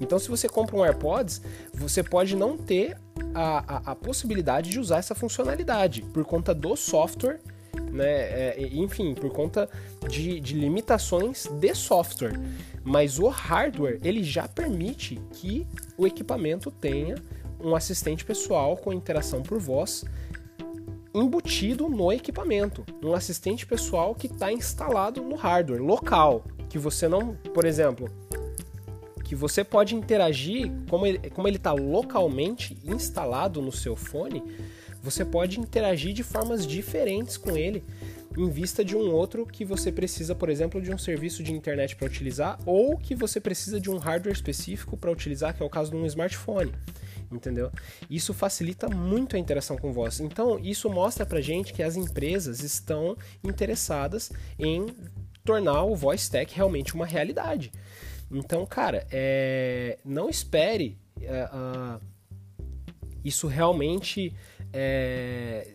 Então, 0.02 0.20
se 0.20 0.28
você 0.28 0.50
compra 0.50 0.76
um 0.76 0.84
AirPods, 0.84 1.42
você 1.74 2.04
pode 2.04 2.36
não 2.36 2.58
ter 2.58 2.98
a, 3.34 3.76
a, 3.76 3.92
a 3.92 3.96
possibilidade 3.96 4.70
de 4.70 4.80
usar 4.80 4.98
essa 4.98 5.16
funcionalidade 5.16 6.02
por 6.14 6.26
conta 6.26 6.54
do 6.54 6.76
software 6.76 7.40
né? 7.94 8.06
É, 8.06 8.70
enfim, 8.74 9.14
por 9.14 9.32
conta 9.32 9.70
de, 10.10 10.40
de, 10.40 10.54
limitações 10.56 11.46
de 11.48 11.76
software. 11.76 12.34
Mas 12.84 13.20
o 13.20 13.28
hardware 13.28 14.00
ele 14.04 14.24
já 14.24 14.48
permite 14.48 15.20
que 15.32 15.66
o 15.98 16.06
equipamento 16.06 16.72
tenha 16.72 17.16
um 17.60 17.76
assistente 17.76 18.26
pessoal 18.26 18.76
com 18.76 18.92
interação 18.92 19.42
por 19.42 19.60
voz 19.60 20.04
embutido 21.14 21.88
no 21.88 22.12
equipamento, 22.12 22.84
um 23.04 23.14
assistente 23.14 23.66
pessoal 23.66 24.16
que 24.16 24.26
está 24.26 24.52
instalado 24.52 25.22
no 25.22 25.36
hardware 25.36 25.82
local, 25.82 26.44
que 26.68 26.80
você 26.80 27.08
não, 27.08 27.36
por 27.54 27.66
exemplo, 27.66 28.10
que 29.24 29.36
você 29.36 29.64
pode 29.64 29.96
interagir 29.96 30.72
como 30.90 31.06
ele 31.06 31.30
como 31.30 31.48
ele 31.48 31.58
está 31.58 31.72
localmente 31.72 32.78
instalado 32.84 33.62
no 33.62 33.72
seu 33.72 33.96
fone, 33.96 34.44
você 35.04 35.26
pode 35.26 35.60
interagir 35.60 36.14
de 36.14 36.24
formas 36.24 36.66
diferentes 36.66 37.36
com 37.38 37.56
ele 37.58 37.84
em 38.36 38.50
vista 38.50 38.84
de 38.84 38.96
um 38.96 39.12
outro 39.12 39.46
que 39.46 39.64
você 39.64 39.92
precisa, 39.92 40.34
por 40.34 40.50
exemplo, 40.50 40.82
de 40.82 40.92
um 40.92 40.98
serviço 40.98 41.44
de 41.44 41.52
internet 41.52 41.96
para 41.96 42.08
utilizar 42.08 42.58
ou 42.66 42.98
que 42.98 43.14
você 43.14 43.40
precisa 43.40 43.80
de 43.80 43.92
um 43.92 43.98
hardware 43.98 44.34
específico 44.34 44.98
para 44.98 45.12
utilizar, 45.12 45.56
que 45.56 45.62
é 45.62 45.66
o 45.66 45.70
caso 45.70 45.92
de 45.92 45.98
um 45.98 46.06
smartphone 46.06 46.72
entendeu? 47.32 47.72
Isso 48.10 48.34
facilita 48.34 48.88
muito 48.88 49.36
a 49.36 49.40
interação 49.40 49.76
com 49.76 49.92
voz. 49.92 50.20
Então, 50.20 50.60
isso 50.60 50.90
mostra 50.90 51.26
pra 51.26 51.42
gente 51.42 51.74
que 51.74 51.82
as 51.82 51.96
empresas 51.96 52.62
estão 52.62 53.18
interessadas 53.44 54.32
em 54.60 54.86
tornar 55.44 55.84
o 55.84 55.96
voice 55.96 56.30
tech 56.30 56.56
realmente 56.56 56.94
uma 56.94 57.06
realidade. 57.06 57.72
Então, 58.32 58.66
cara, 58.66 59.06
é... 59.12 59.98
não 60.06 60.30
espere 60.30 60.98
é, 61.22 61.46
uh... 61.46 62.00
isso 63.24 63.48
realmente 63.48 64.34
é... 64.74 65.68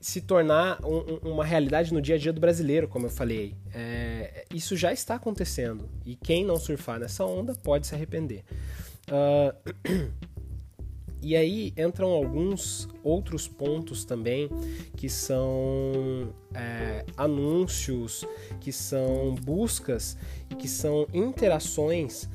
se 0.00 0.20
tornar 0.20 0.78
um, 0.84 1.30
uma 1.30 1.44
realidade 1.44 1.92
no 1.92 2.00
dia 2.00 2.14
a 2.14 2.18
dia 2.18 2.32
do 2.32 2.40
brasileiro, 2.40 2.86
como 2.86 3.06
eu 3.06 3.10
falei. 3.10 3.54
É... 3.74 4.44
isso 4.54 4.76
já 4.76 4.92
está 4.92 5.14
acontecendo 5.16 5.88
e 6.04 6.14
quem 6.14 6.44
não 6.44 6.56
surfar 6.58 7.00
nessa 7.00 7.24
onda 7.24 7.54
pode 7.54 7.86
se 7.86 7.94
arrepender. 7.94 8.44
Uh... 9.10 10.06
E 11.22 11.34
aí 11.34 11.72
entram 11.76 12.10
alguns 12.10 12.88
outros 13.02 13.48
pontos 13.48 14.04
também 14.04 14.48
que 14.96 15.08
são 15.08 16.32
é, 16.54 17.04
anúncios, 17.16 18.24
que 18.60 18.70
são 18.70 19.34
buscas 19.34 20.16
e 20.50 20.54
que 20.54 20.68
são 20.68 21.06
interações 21.12 22.28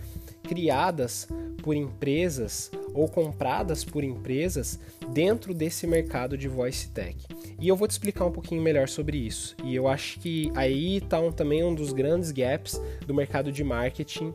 criadas 0.43 1.27
por 1.62 1.75
empresas 1.75 2.71
ou 2.93 3.07
compradas 3.07 3.83
por 3.83 4.03
empresas 4.03 4.79
dentro 5.13 5.53
desse 5.53 5.88
mercado 5.88 6.38
de 6.38 6.48
voice 6.48 6.89
tech. 6.89 7.17
E 7.60 7.67
eu 7.67 7.75
vou 7.75 7.88
te 7.88 7.91
explicar 7.91 8.25
um 8.25 8.31
pouquinho 8.31 8.62
melhor 8.62 8.89
sobre 8.89 9.17
isso. 9.17 9.55
E 9.63 9.75
eu 9.75 9.88
acho 9.88 10.19
que 10.19 10.51
aí 10.55 10.98
está 10.98 11.19
um, 11.19 11.31
também 11.31 11.63
um 11.63 11.74
dos 11.74 11.93
grandes 11.93 12.31
gaps 12.31 12.81
do 13.05 13.13
mercado 13.13 13.51
de 13.51 13.63
marketing 13.63 14.33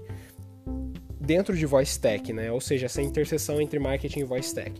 dentro 1.20 1.56
de 1.56 1.66
voice 1.66 1.98
tech, 1.98 2.32
né? 2.32 2.52
Ou 2.52 2.60
seja, 2.60 2.86
essa 2.86 3.02
interseção 3.02 3.60
entre 3.60 3.78
marketing 3.78 4.20
e 4.20 4.24
voice 4.24 4.54
tech. 4.54 4.72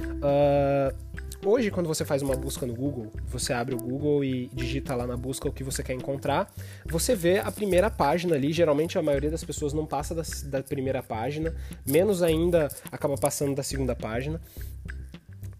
Uh, 0.00 1.21
hoje, 1.44 1.70
quando 1.70 1.86
você 1.86 2.04
faz 2.04 2.22
uma 2.22 2.34
busca 2.34 2.66
no 2.66 2.74
Google, 2.74 3.12
você 3.26 3.52
abre 3.52 3.74
o 3.74 3.78
Google 3.78 4.24
e 4.24 4.48
digita 4.52 4.94
lá 4.94 5.06
na 5.06 5.16
busca 5.16 5.48
o 5.48 5.52
que 5.52 5.64
você 5.64 5.82
quer 5.82 5.94
encontrar, 5.94 6.52
você 6.84 7.14
vê 7.14 7.38
a 7.38 7.50
primeira 7.50 7.90
página 7.90 8.34
ali. 8.34 8.52
Geralmente 8.52 8.98
a 8.98 9.02
maioria 9.02 9.30
das 9.30 9.44
pessoas 9.44 9.72
não 9.72 9.86
passa 9.86 10.14
da, 10.14 10.22
da 10.46 10.62
primeira 10.62 11.02
página, 11.02 11.54
menos 11.86 12.22
ainda 12.22 12.68
acaba 12.90 13.16
passando 13.16 13.54
da 13.54 13.62
segunda 13.62 13.94
página. 13.94 14.40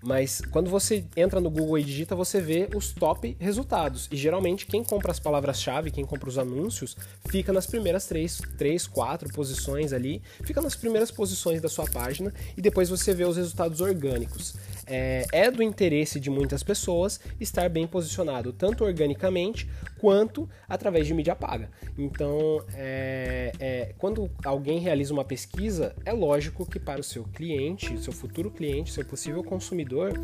Mas 0.04 0.40
quando 0.50 0.68
você 0.68 1.04
entra 1.16 1.40
no 1.40 1.48
Google 1.48 1.78
e 1.78 1.84
digita, 1.84 2.16
você 2.16 2.40
vê 2.40 2.68
os 2.74 2.92
top 2.92 3.36
resultados. 3.38 4.08
E 4.10 4.16
geralmente 4.16 4.66
quem 4.66 4.82
compra 4.82 5.12
as 5.12 5.20
palavras-chave, 5.20 5.92
quem 5.92 6.04
compra 6.04 6.28
os 6.28 6.38
anúncios, 6.38 6.96
fica 7.30 7.52
nas 7.52 7.66
primeiras 7.68 8.06
três, 8.06 8.40
três, 8.58 8.86
quatro 8.86 9.28
posições 9.32 9.92
ali, 9.92 10.20
fica 10.42 10.60
nas 10.60 10.74
primeiras 10.74 11.12
posições 11.12 11.60
da 11.60 11.68
sua 11.68 11.86
página 11.86 12.34
e 12.56 12.60
depois 12.60 12.88
você 12.88 13.14
vê 13.14 13.24
os 13.24 13.36
resultados 13.36 13.80
orgânicos. 13.80 14.56
É, 14.86 15.24
é 15.32 15.50
do 15.50 15.62
interesse 15.62 16.18
de 16.18 16.30
muitas 16.30 16.62
pessoas 16.62 17.20
estar 17.40 17.68
bem 17.68 17.86
posicionado, 17.86 18.52
tanto 18.52 18.84
organicamente 18.84 19.68
quanto 20.02 20.48
através 20.68 21.06
de 21.06 21.14
mídia 21.14 21.36
paga. 21.36 21.70
Então, 21.96 22.64
é, 22.74 23.52
é, 23.60 23.94
quando 23.98 24.28
alguém 24.44 24.80
realiza 24.80 25.14
uma 25.14 25.24
pesquisa, 25.24 25.94
é 26.04 26.12
lógico 26.12 26.66
que 26.66 26.80
para 26.80 27.00
o 27.00 27.04
seu 27.04 27.22
cliente, 27.22 27.96
seu 28.02 28.12
futuro 28.12 28.50
cliente, 28.50 28.92
seu 28.92 29.04
possível 29.04 29.44
consumidor, 29.44 30.20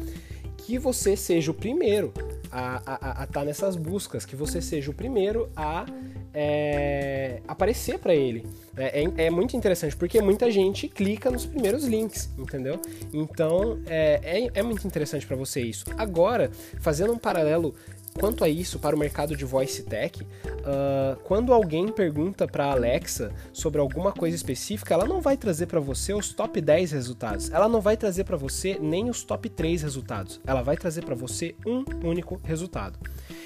que 0.57 0.77
você 0.81 1.17
seja 1.17 1.53
o 1.53 1.55
primeiro 1.55 2.13
a 2.51 2.79
estar 3.23 3.27
tá 3.29 3.45
nessas 3.45 3.77
buscas, 3.77 4.27
que 4.27 4.35
você 4.35 4.61
seja 4.61 4.91
o 4.91 4.95
primeiro 4.95 5.49
a 5.55 5.87
é, 6.35 7.41
aparecer 7.47 7.99
para 7.99 8.15
ele. 8.15 8.45
É, 8.77 9.03
é, 9.03 9.27
é, 9.27 9.31
muito 9.31 9.57
interessante 9.57 9.97
porque 9.97 10.21
muita 10.21 10.51
gente 10.51 10.89
clica 10.89 11.31
nos 11.31 11.47
primeiros 11.47 11.85
links, 11.85 12.31
entendeu? 12.37 12.81
Então 13.13 13.79
é, 13.87 14.21
é, 14.23 14.51
é 14.61 14.63
muito 14.63 14.87
interessante 14.87 15.27
para 15.27 15.37
você 15.37 15.61
isso. 15.61 15.85
Agora, 15.97 16.51
fazendo 16.81 17.13
um 17.13 17.19
paralelo 17.19 17.75
Quanto 18.19 18.43
a 18.43 18.49
isso, 18.49 18.81
para 18.81 18.97
o 18.97 18.99
mercado 18.99 19.37
de 19.37 19.45
voice 19.45 19.85
tech, 19.85 20.23
uh, 20.23 21.17
quando 21.23 21.53
alguém 21.53 21.87
pergunta 21.87 22.49
para 22.49 22.67
a 22.67 22.73
Alexa 22.73 23.33
sobre 23.53 23.81
alguma 23.81 24.13
coisa 24.13 24.35
específica, 24.35 24.93
ela 24.93 25.05
não 25.05 25.21
vai 25.21 25.37
trazer 25.37 25.67
para 25.67 25.79
você 25.79 26.13
os 26.13 26.33
top 26.33 26.61
10 26.61 26.91
resultados. 26.91 27.49
Ela 27.53 27.69
não 27.69 27.81
vai 27.81 27.97
trazer 27.97 28.25
para 28.25 28.37
você 28.37 28.77
nem 28.81 29.09
os 29.09 29.23
top 29.23 29.49
3 29.49 29.83
resultados. 29.83 30.41
Ela 30.45 30.63
vai 30.63 30.77
trazer 30.77 31.05
para 31.05 31.15
você 31.15 31.55
um 31.65 31.85
único 32.05 32.41
resultado. 32.43 32.99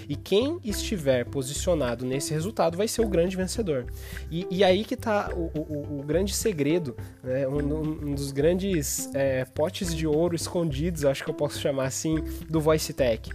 E 0.09 0.17
quem 0.17 0.59
estiver 0.65 1.27
posicionado 1.27 2.07
nesse 2.07 2.33
resultado 2.33 2.77
vai 2.77 2.89
ser 2.89 3.03
o 3.03 3.09
grande 3.09 3.37
vencedor. 3.37 3.85
E, 4.31 4.47
e 4.51 4.65
aí 4.65 4.85
que 4.85 4.95
está 4.95 5.31
o, 5.35 5.51
o, 5.55 6.01
o, 6.01 6.03
grande 6.03 6.35
segredo, 6.35 6.97
né? 7.23 7.47
um, 7.47 7.59
um, 7.59 8.15
dos 8.15 8.33
grandes 8.33 9.11
é, 9.15 9.45
potes 9.45 9.95
de 9.95 10.07
ouro 10.07 10.35
escondidos, 10.35 11.05
acho 11.05 11.23
que 11.23 11.31
eu 11.31 11.35
posso 11.35 11.61
chamar 11.61 11.85
assim, 11.85 12.17
do 12.49 12.59
voice 12.59 12.93
tech. 12.95 13.31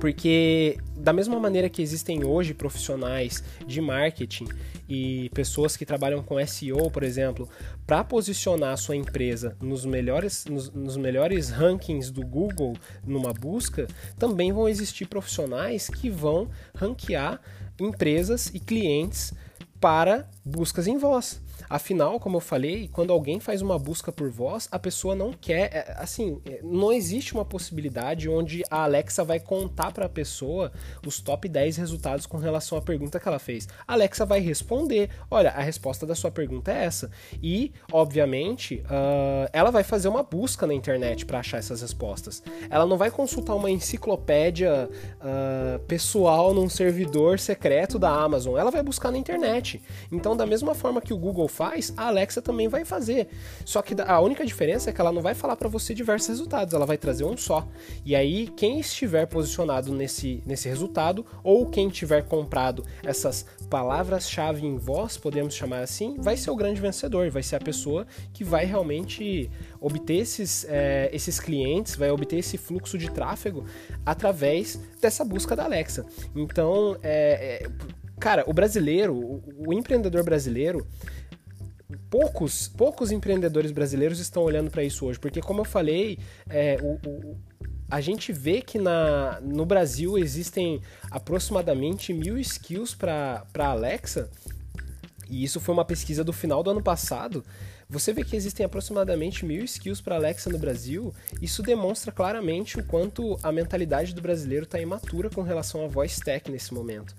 Porque 0.00 0.78
da 0.96 1.12
mesma 1.12 1.38
maneira 1.38 1.68
que 1.68 1.82
existem 1.82 2.24
hoje 2.24 2.54
profissionais 2.54 3.44
de 3.66 3.80
marketing 3.82 4.48
e 4.88 5.30
pessoas 5.34 5.76
que 5.76 5.84
trabalham 5.84 6.22
com 6.22 6.44
SEO, 6.46 6.90
por 6.90 7.02
exemplo, 7.02 7.46
para 7.86 8.02
posicionar 8.02 8.72
a 8.72 8.76
sua 8.78 8.96
empresa 8.96 9.56
nos 9.60 9.84
melhores, 9.84 10.46
nos, 10.46 10.70
nos, 10.70 10.96
melhores 10.96 11.50
rankings 11.50 12.10
do 12.10 12.26
Google 12.26 12.74
numa 13.06 13.32
busca, 13.34 13.86
também 14.18 14.52
vão 14.52 14.68
existir 14.68 15.06
profissionais 15.06 15.88
que 15.88 16.08
vão 16.08 16.48
ranquear 16.74 17.38
empresas 17.78 18.50
e 18.54 18.58
clientes 18.58 19.34
para 19.78 20.28
buscas 20.44 20.86
em 20.86 20.96
voz. 20.96 21.42
Afinal, 21.68 22.18
como 22.18 22.36
eu 22.36 22.40
falei, 22.40 22.88
quando 22.92 23.12
alguém 23.12 23.40
faz 23.40 23.62
uma 23.62 23.78
busca 23.78 24.12
por 24.12 24.30
voz, 24.30 24.68
a 24.70 24.78
pessoa 24.78 25.14
não 25.14 25.32
quer, 25.32 25.70
é, 25.72 25.96
assim, 25.98 26.40
é, 26.46 26.60
não 26.62 26.92
existe 26.92 27.32
uma 27.34 27.44
possibilidade 27.44 28.28
onde 28.28 28.62
a 28.70 28.84
Alexa 28.84 29.24
vai 29.24 29.40
contar 29.40 29.92
para 29.92 30.06
a 30.06 30.08
pessoa 30.08 30.72
os 31.06 31.20
top 31.20 31.48
10 31.48 31.76
resultados 31.76 32.26
com 32.26 32.36
relação 32.36 32.78
à 32.78 32.82
pergunta 32.82 33.18
que 33.18 33.28
ela 33.28 33.38
fez. 33.38 33.68
A 33.86 33.92
Alexa 33.94 34.24
vai 34.24 34.40
responder: 34.40 35.10
olha, 35.30 35.50
a 35.50 35.60
resposta 35.60 36.06
da 36.06 36.14
sua 36.14 36.30
pergunta 36.30 36.72
é 36.72 36.84
essa. 36.84 37.10
E, 37.42 37.72
obviamente, 37.92 38.82
uh, 38.86 39.48
ela 39.52 39.70
vai 39.70 39.82
fazer 39.82 40.08
uma 40.08 40.22
busca 40.22 40.66
na 40.66 40.74
internet 40.74 41.26
para 41.26 41.40
achar 41.40 41.58
essas 41.58 41.82
respostas. 41.82 42.42
Ela 42.68 42.86
não 42.86 42.96
vai 42.96 43.10
consultar 43.10 43.54
uma 43.54 43.70
enciclopédia 43.70 44.88
uh, 45.16 45.78
pessoal 45.80 46.54
num 46.54 46.68
servidor 46.68 47.38
secreto 47.38 47.98
da 47.98 48.10
Amazon. 48.10 48.56
Ela 48.56 48.70
vai 48.70 48.82
buscar 48.82 49.10
na 49.10 49.18
internet. 49.18 49.82
Então, 50.10 50.36
da 50.36 50.46
mesma 50.46 50.74
forma 50.74 51.00
que 51.00 51.12
o 51.12 51.18
Google 51.18 51.48
faz, 51.50 51.92
a 51.96 52.06
Alexa 52.06 52.40
também 52.40 52.68
vai 52.68 52.84
fazer. 52.84 53.28
Só 53.64 53.82
que 53.82 53.94
a 54.00 54.20
única 54.20 54.44
diferença 54.46 54.88
é 54.88 54.92
que 54.92 55.00
ela 55.00 55.12
não 55.12 55.20
vai 55.20 55.34
falar 55.34 55.56
para 55.56 55.68
você 55.68 55.92
diversos 55.92 56.28
resultados, 56.28 56.72
ela 56.72 56.86
vai 56.86 56.96
trazer 56.96 57.24
um 57.24 57.36
só. 57.36 57.68
E 58.04 58.16
aí, 58.16 58.48
quem 58.56 58.80
estiver 58.80 59.26
posicionado 59.26 59.92
nesse, 59.92 60.42
nesse 60.46 60.68
resultado, 60.68 61.26
ou 61.42 61.66
quem 61.66 61.88
tiver 61.88 62.24
comprado 62.24 62.84
essas 63.04 63.44
palavras-chave 63.68 64.66
em 64.66 64.76
voz, 64.76 65.16
podemos 65.16 65.54
chamar 65.54 65.80
assim, 65.80 66.16
vai 66.18 66.36
ser 66.36 66.50
o 66.50 66.56
grande 66.56 66.80
vencedor, 66.80 67.30
vai 67.30 67.42
ser 67.42 67.56
a 67.56 67.60
pessoa 67.60 68.06
que 68.32 68.44
vai 68.44 68.64
realmente 68.64 69.50
obter 69.80 70.18
esses, 70.18 70.64
é, 70.68 71.10
esses 71.12 71.38
clientes, 71.40 71.96
vai 71.96 72.10
obter 72.10 72.38
esse 72.38 72.56
fluxo 72.56 72.96
de 72.96 73.10
tráfego 73.10 73.64
através 74.04 74.80
dessa 75.00 75.24
busca 75.24 75.56
da 75.56 75.64
Alexa. 75.64 76.04
Então, 76.34 76.96
é, 77.02 77.64
é, 77.64 77.70
cara, 78.18 78.44
o 78.46 78.52
brasileiro, 78.52 79.14
o, 79.14 79.42
o 79.68 79.72
empreendedor 79.72 80.22
brasileiro, 80.22 80.86
poucos, 82.10 82.68
poucos 82.68 83.10
empreendedores 83.10 83.70
brasileiros 83.70 84.18
estão 84.18 84.42
olhando 84.42 84.70
para 84.70 84.82
isso 84.82 85.06
hoje, 85.06 85.18
porque 85.18 85.40
como 85.40 85.60
eu 85.60 85.64
falei, 85.64 86.18
é, 86.48 86.78
o, 86.82 86.98
o, 87.08 87.36
a 87.90 88.00
gente 88.00 88.32
vê 88.32 88.60
que 88.62 88.78
na, 88.78 89.40
no 89.40 89.66
Brasil 89.66 90.16
existem 90.16 90.80
aproximadamente 91.10 92.12
mil 92.12 92.38
skills 92.38 92.94
para 92.94 93.44
Alexa, 93.58 94.30
e 95.28 95.44
isso 95.44 95.60
foi 95.60 95.72
uma 95.72 95.84
pesquisa 95.84 96.24
do 96.24 96.32
final 96.32 96.62
do 96.62 96.70
ano 96.70 96.82
passado, 96.82 97.44
Você 97.90 98.12
vê 98.12 98.22
que 98.22 98.36
existem 98.36 98.64
aproximadamente 98.64 99.44
mil 99.44 99.64
skills 99.64 100.00
para 100.00 100.14
Alexa 100.14 100.48
no 100.48 100.58
Brasil. 100.58 101.12
Isso 101.42 101.60
demonstra 101.60 102.12
claramente 102.12 102.78
o 102.78 102.84
quanto 102.84 103.36
a 103.42 103.50
mentalidade 103.50 104.14
do 104.14 104.22
brasileiro 104.22 104.62
está 104.62 104.78
imatura 104.78 105.28
com 105.28 105.42
relação 105.42 105.84
a 105.84 105.88
voice 105.88 106.20
tech 106.20 106.48
nesse 106.48 106.72
momento. 106.72 107.16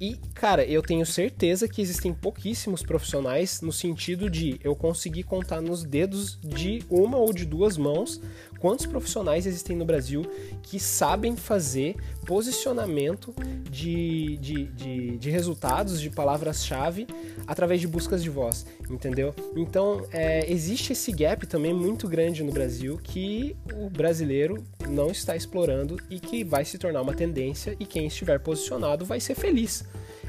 E, 0.00 0.16
cara, 0.34 0.64
eu 0.64 0.82
tenho 0.82 1.04
certeza 1.04 1.68
que 1.68 1.82
existem 1.82 2.12
pouquíssimos 2.12 2.82
profissionais 2.82 3.60
no 3.60 3.70
sentido 3.70 4.30
de 4.30 4.58
eu 4.64 4.74
conseguir 4.74 5.24
contar 5.24 5.60
nos 5.60 5.84
dedos 5.84 6.38
de 6.42 6.82
uma 6.88 7.18
ou 7.18 7.32
de 7.32 7.44
duas 7.44 7.76
mãos 7.76 8.18
quantos 8.64 8.86
profissionais 8.86 9.44
existem 9.44 9.76
no 9.76 9.84
Brasil 9.84 10.24
que 10.62 10.80
sabem 10.80 11.36
fazer 11.36 11.96
posicionamento 12.24 13.34
de, 13.70 14.38
de, 14.38 14.64
de, 14.68 15.18
de 15.18 15.30
resultados, 15.30 16.00
de 16.00 16.08
palavras-chave, 16.08 17.06
através 17.46 17.78
de 17.78 17.86
buscas 17.86 18.22
de 18.22 18.30
voz, 18.30 18.64
entendeu? 18.88 19.34
Então, 19.54 20.06
é, 20.10 20.50
existe 20.50 20.94
esse 20.94 21.12
gap 21.12 21.46
também 21.46 21.74
muito 21.74 22.08
grande 22.08 22.42
no 22.42 22.50
Brasil 22.52 22.98
que 23.02 23.54
o 23.74 23.90
brasileiro 23.90 24.64
não 24.88 25.10
está 25.10 25.36
explorando 25.36 26.00
e 26.08 26.18
que 26.18 26.42
vai 26.42 26.64
se 26.64 26.78
tornar 26.78 27.02
uma 27.02 27.12
tendência 27.12 27.76
e 27.78 27.84
quem 27.84 28.06
estiver 28.06 28.40
posicionado 28.40 29.04
vai 29.04 29.20
ser 29.20 29.34
feliz. 29.34 29.84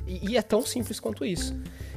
E, 0.05 0.31
e 0.31 0.37
é 0.37 0.41
tão 0.41 0.65
simples 0.65 0.99
quanto 0.99 1.23
isso, 1.23 1.55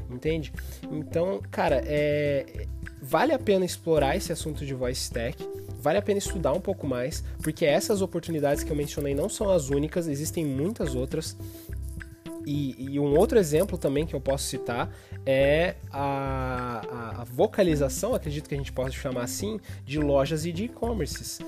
entende? 0.08 0.52
Então, 0.88 1.42
cara, 1.50 1.82
é, 1.84 2.68
vale 3.02 3.32
a 3.32 3.40
pena 3.40 3.64
explorar 3.64 4.16
esse 4.16 4.30
assunto 4.30 4.64
de 4.64 4.72
voice 4.72 5.10
tech 5.10 5.36
vale 5.78 5.98
a 5.98 6.02
pena 6.02 6.18
estudar 6.18 6.52
um 6.52 6.60
pouco 6.60 6.86
mais, 6.86 7.22
porque 7.42 7.64
essas 7.64 8.02
oportunidades 8.02 8.62
que 8.62 8.70
eu 8.70 8.76
mencionei 8.76 9.14
não 9.14 9.28
são 9.28 9.50
as 9.50 9.70
únicas, 9.70 10.08
existem 10.08 10.44
muitas 10.44 10.94
outras. 10.94 11.36
E, 12.48 12.94
e, 12.94 12.98
um 12.98 13.14
outro 13.14 13.38
exemplo 13.38 13.76
também 13.76 14.06
que 14.06 14.14
eu 14.14 14.20
posso 14.22 14.46
citar 14.46 14.90
é 15.26 15.74
a, 15.92 16.80
a, 16.90 17.20
a, 17.20 17.24
vocalização, 17.24 18.14
acredito 18.14 18.48
que 18.48 18.54
a 18.54 18.56
gente 18.58 18.72
possa 18.72 18.92
chamar 18.92 19.24
assim, 19.24 19.60
de 19.84 19.98
lojas 19.98 20.46
e 20.46 20.52
de 20.52 20.64
e-commerces. 20.64 21.40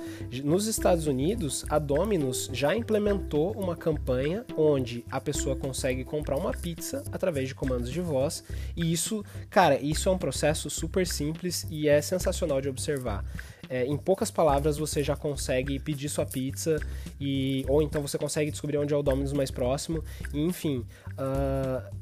Nos 0.44 0.66
Estados 0.66 1.06
Unidos, 1.06 1.64
a 1.70 1.78
Domino's 1.78 2.50
já 2.52 2.76
implementou 2.76 3.52
uma 3.52 3.74
campanha 3.74 4.44
onde 4.58 5.02
a 5.10 5.18
pessoa 5.22 5.56
consegue 5.56 6.04
comprar 6.04 6.36
uma 6.36 6.52
pizza 6.52 7.02
através 7.10 7.48
de 7.48 7.54
comandos 7.54 7.90
de 7.90 8.02
voz. 8.02 8.44
E 8.76 8.92
isso, 8.92 9.24
cara, 9.48 9.80
isso 9.80 10.06
é 10.06 10.12
um 10.12 10.18
processo 10.18 10.68
super 10.68 11.06
simples 11.06 11.66
e 11.70 11.88
é 11.88 12.02
sensacional 12.02 12.60
de 12.60 12.68
observar 12.68 13.24
é, 13.70 13.86
em 13.86 13.96
poucas 13.96 14.32
palavras 14.32 14.76
você 14.76 15.02
já 15.02 15.14
consegue 15.14 15.78
pedir 15.78 16.08
sua 16.08 16.26
pizza 16.26 16.80
e 17.20 17.64
ou 17.68 17.80
então 17.80 18.02
você 18.02 18.18
consegue 18.18 18.50
descobrir 18.50 18.76
onde 18.76 18.92
é 18.92 18.96
o 18.96 19.02
Domino's 19.02 19.32
mais 19.32 19.50
próximo. 19.50 20.02
E, 20.34 20.40
enfim, 20.40 20.84
uh, 21.12 21.96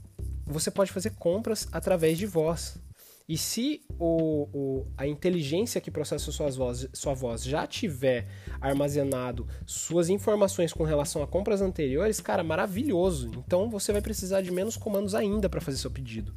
você 0.46 0.70
pode 0.70 0.90
fazer 0.90 1.10
compras 1.10 1.68
através 1.70 2.16
de 2.16 2.24
voz. 2.24 2.80
E 3.28 3.36
se 3.36 3.82
o, 3.98 4.48
o, 4.54 4.86
a 4.96 5.06
inteligência 5.06 5.82
que 5.82 5.90
processa 5.90 6.32
suas 6.32 6.56
voz, 6.56 6.88
sua 6.94 7.12
voz 7.12 7.44
já 7.44 7.66
tiver 7.66 8.26
armazenado 8.58 9.46
suas 9.66 10.08
informações 10.08 10.72
com 10.72 10.82
relação 10.82 11.22
a 11.22 11.26
compras 11.26 11.60
anteriores, 11.60 12.22
cara, 12.22 12.42
maravilhoso. 12.42 13.30
Então 13.36 13.68
você 13.68 13.92
vai 13.92 14.00
precisar 14.00 14.40
de 14.40 14.50
menos 14.50 14.78
comandos 14.78 15.14
ainda 15.14 15.46
para 15.46 15.60
fazer 15.60 15.76
seu 15.76 15.90
pedido. 15.90 16.32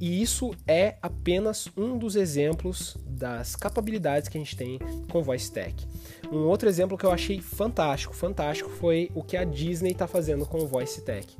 E 0.00 0.22
isso 0.22 0.52
é 0.66 0.96
apenas 1.02 1.68
um 1.76 1.98
dos 1.98 2.16
exemplos 2.16 2.96
das 3.06 3.54
capabilidades 3.54 4.28
que 4.28 4.38
a 4.38 4.40
gente 4.40 4.56
tem 4.56 4.78
com 5.10 5.22
Voice 5.22 5.52
Tech. 5.52 5.74
Um 6.32 6.46
outro 6.46 6.68
exemplo 6.68 6.96
que 6.96 7.04
eu 7.04 7.12
achei 7.12 7.40
fantástico, 7.40 8.14
fantástico 8.14 8.70
foi 8.70 9.10
o 9.14 9.22
que 9.22 9.36
a 9.36 9.44
Disney 9.44 9.92
está 9.92 10.06
fazendo 10.06 10.46
com 10.46 10.58
o 10.58 10.66
Voice 10.66 11.04
Tech 11.04 11.36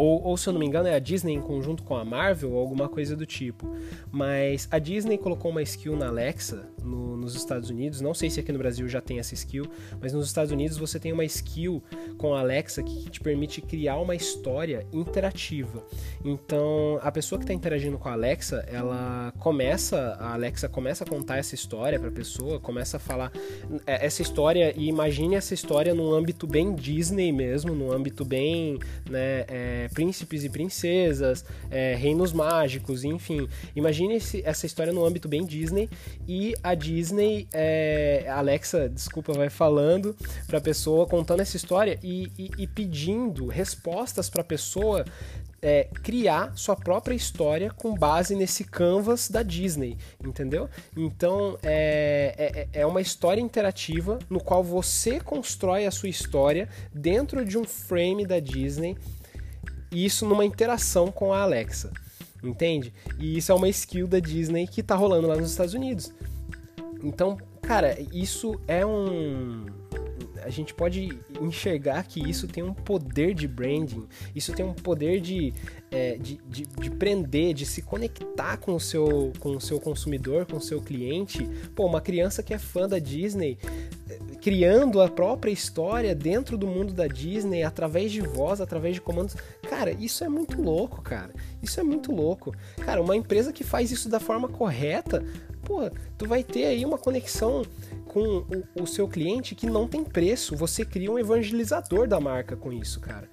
ou, 0.00 0.22
ou, 0.22 0.36
se 0.38 0.48
eu 0.48 0.54
não 0.54 0.60
me 0.60 0.64
engano 0.64 0.88
é 0.88 0.94
a 0.94 0.98
Disney 0.98 1.34
em 1.34 1.42
conjunto 1.42 1.82
com 1.82 1.94
a 1.94 2.02
Marvel 2.02 2.52
ou 2.52 2.58
alguma 2.58 2.88
coisa 2.88 3.14
do 3.14 3.26
tipo. 3.26 3.76
Mas 4.10 4.66
a 4.70 4.78
Disney 4.78 5.18
colocou 5.18 5.50
uma 5.50 5.60
skill 5.60 5.94
na 5.94 6.08
Alexa 6.08 6.66
no, 6.82 7.16
nos 7.16 7.34
Estados 7.34 7.70
Unidos. 7.70 8.00
Não 8.00 8.14
sei 8.14 8.30
se 8.30 8.40
aqui 8.40 8.52
no 8.52 8.58
Brasil 8.58 8.88
já 8.88 9.00
tem 9.00 9.18
essa 9.18 9.34
skill, 9.34 9.66
mas 10.00 10.12
nos 10.12 10.26
Estados 10.26 10.52
Unidos 10.52 10.76
você 10.76 10.98
tem 10.98 11.12
uma 11.12 11.24
skill 11.24 11.82
com 12.16 12.34
a 12.34 12.40
Alexa 12.40 12.82
que 12.82 13.10
te 13.10 13.20
permite 13.20 13.60
criar 13.60 13.98
uma 13.98 14.14
história 14.14 14.86
interativa. 14.92 15.84
Então 16.24 16.98
a 17.02 17.10
pessoa 17.10 17.38
que 17.38 17.44
está 17.44 17.54
interagindo 17.54 17.98
com 17.98 18.08
a 18.08 18.12
Alexa, 18.12 18.64
ela 18.68 19.32
começa, 19.38 20.16
a 20.18 20.34
Alexa 20.34 20.68
começa 20.68 21.04
a 21.04 21.06
contar 21.06 21.38
essa 21.38 21.54
história 21.54 21.98
para 21.98 22.08
a 22.08 22.12
pessoa, 22.12 22.60
começa 22.60 22.96
a 22.96 23.00
falar 23.00 23.32
é, 23.86 24.06
essa 24.06 24.22
história 24.22 24.74
e 24.76 24.88
imagine 24.88 25.34
essa 25.34 25.54
história 25.54 25.94
num 25.94 26.12
âmbito 26.12 26.46
bem 26.46 26.74
Disney 26.74 27.32
mesmo, 27.32 27.74
num 27.74 27.92
âmbito 27.92 28.24
bem, 28.24 28.78
né, 29.08 29.44
é, 29.48 29.88
príncipes 29.92 30.44
e 30.44 30.48
princesas, 30.48 31.44
é, 31.70 31.94
reinos 31.94 32.32
mágicos, 32.32 33.04
enfim. 33.04 33.48
Imagine 33.74 34.16
esse, 34.16 34.42
essa 34.44 34.66
história 34.66 34.92
no 34.92 35.04
âmbito 35.04 35.28
bem 35.28 35.44
Disney 35.44 35.88
e 36.26 36.54
a 36.62 36.69
Disney, 36.74 37.48
é, 37.52 38.26
a 38.28 38.38
Alexa, 38.38 38.88
desculpa, 38.88 39.32
vai 39.32 39.50
falando 39.50 40.16
para 40.46 40.58
a 40.58 40.60
pessoa, 40.60 41.06
contando 41.06 41.40
essa 41.40 41.56
história 41.56 41.98
e, 42.02 42.30
e, 42.38 42.50
e 42.58 42.66
pedindo 42.66 43.46
respostas 43.46 44.28
para 44.28 44.42
a 44.42 44.44
pessoa 44.44 45.04
é, 45.62 45.84
criar 46.02 46.56
sua 46.56 46.74
própria 46.74 47.14
história 47.14 47.70
com 47.70 47.94
base 47.94 48.34
nesse 48.34 48.64
canvas 48.64 49.28
da 49.28 49.42
Disney, 49.42 49.96
entendeu? 50.24 50.68
Então 50.96 51.58
é, 51.62 52.68
é, 52.72 52.80
é, 52.80 52.86
uma 52.86 53.00
história 53.00 53.40
interativa 53.40 54.18
no 54.28 54.40
qual 54.40 54.64
você 54.64 55.20
constrói 55.20 55.86
a 55.86 55.90
sua 55.90 56.08
história 56.08 56.68
dentro 56.92 57.44
de 57.44 57.58
um 57.58 57.64
frame 57.64 58.26
da 58.26 58.40
Disney 58.40 58.96
e 59.92 60.04
isso 60.04 60.26
numa 60.26 60.44
interação 60.44 61.10
com 61.10 61.32
a 61.32 61.42
Alexa, 61.42 61.92
entende? 62.42 62.92
E 63.18 63.36
isso 63.36 63.52
é 63.52 63.54
uma 63.54 63.68
skill 63.68 64.06
da 64.06 64.18
Disney 64.18 64.66
que 64.66 64.82
tá 64.82 64.94
rolando 64.94 65.26
lá 65.26 65.36
nos 65.36 65.50
Estados 65.50 65.74
Unidos. 65.74 66.12
Então, 67.02 67.38
cara, 67.62 67.96
isso 68.12 68.60
é 68.66 68.84
um 68.84 69.66
a 70.42 70.48
gente 70.48 70.72
pode 70.72 71.18
enxergar 71.40 72.02
que 72.04 72.18
isso 72.18 72.48
tem 72.48 72.62
um 72.62 72.72
poder 72.72 73.34
de 73.34 73.46
branding, 73.46 74.06
isso 74.34 74.52
tem 74.52 74.64
um 74.64 74.72
poder 74.72 75.20
de, 75.20 75.52
é, 75.90 76.16
de, 76.16 76.40
de, 76.48 76.62
de, 76.62 76.90
prender, 76.90 77.54
de 77.54 77.66
se 77.66 77.82
conectar 77.82 78.56
com 78.56 78.74
o, 78.74 78.80
seu, 78.80 79.32
com 79.38 79.56
o 79.56 79.60
seu 79.60 79.78
consumidor, 79.78 80.46
com 80.46 80.56
o 80.56 80.60
seu 80.60 80.80
cliente. 80.80 81.46
Pô, 81.74 81.86
uma 81.86 82.00
criança 82.00 82.42
que 82.42 82.54
é 82.54 82.58
fã 82.58 82.88
da 82.88 82.98
Disney 82.98 83.58
criando 84.40 85.00
a 85.00 85.08
própria 85.08 85.50
história 85.50 86.14
dentro 86.14 86.56
do 86.56 86.66
mundo 86.66 86.92
da 86.92 87.06
Disney 87.06 87.62
através 87.62 88.10
de 88.10 88.20
voz, 88.20 88.60
através 88.60 88.94
de 88.94 89.00
comandos. 89.00 89.36
Cara, 89.68 89.92
isso 89.92 90.24
é 90.24 90.28
muito 90.28 90.60
louco, 90.60 91.02
cara. 91.02 91.32
Isso 91.62 91.78
é 91.78 91.82
muito 91.82 92.12
louco. 92.12 92.54
Cara, 92.78 93.02
uma 93.02 93.16
empresa 93.16 93.52
que 93.52 93.62
faz 93.62 93.90
isso 93.90 94.08
da 94.08 94.18
forma 94.18 94.48
correta, 94.48 95.22
pô, 95.70 95.88
tu 96.18 96.26
vai 96.26 96.42
ter 96.42 96.64
aí 96.64 96.84
uma 96.84 96.98
conexão 96.98 97.62
com 98.06 98.44
o, 98.76 98.82
o 98.82 98.86
seu 98.88 99.06
cliente 99.06 99.54
que 99.54 99.66
não 99.66 99.86
tem 99.86 100.02
preço. 100.02 100.56
Você 100.56 100.84
cria 100.84 101.12
um 101.12 101.16
evangelizador 101.16 102.08
da 102.08 102.18
marca 102.18 102.56
com 102.56 102.72
isso, 102.72 102.98
cara. 102.98 103.30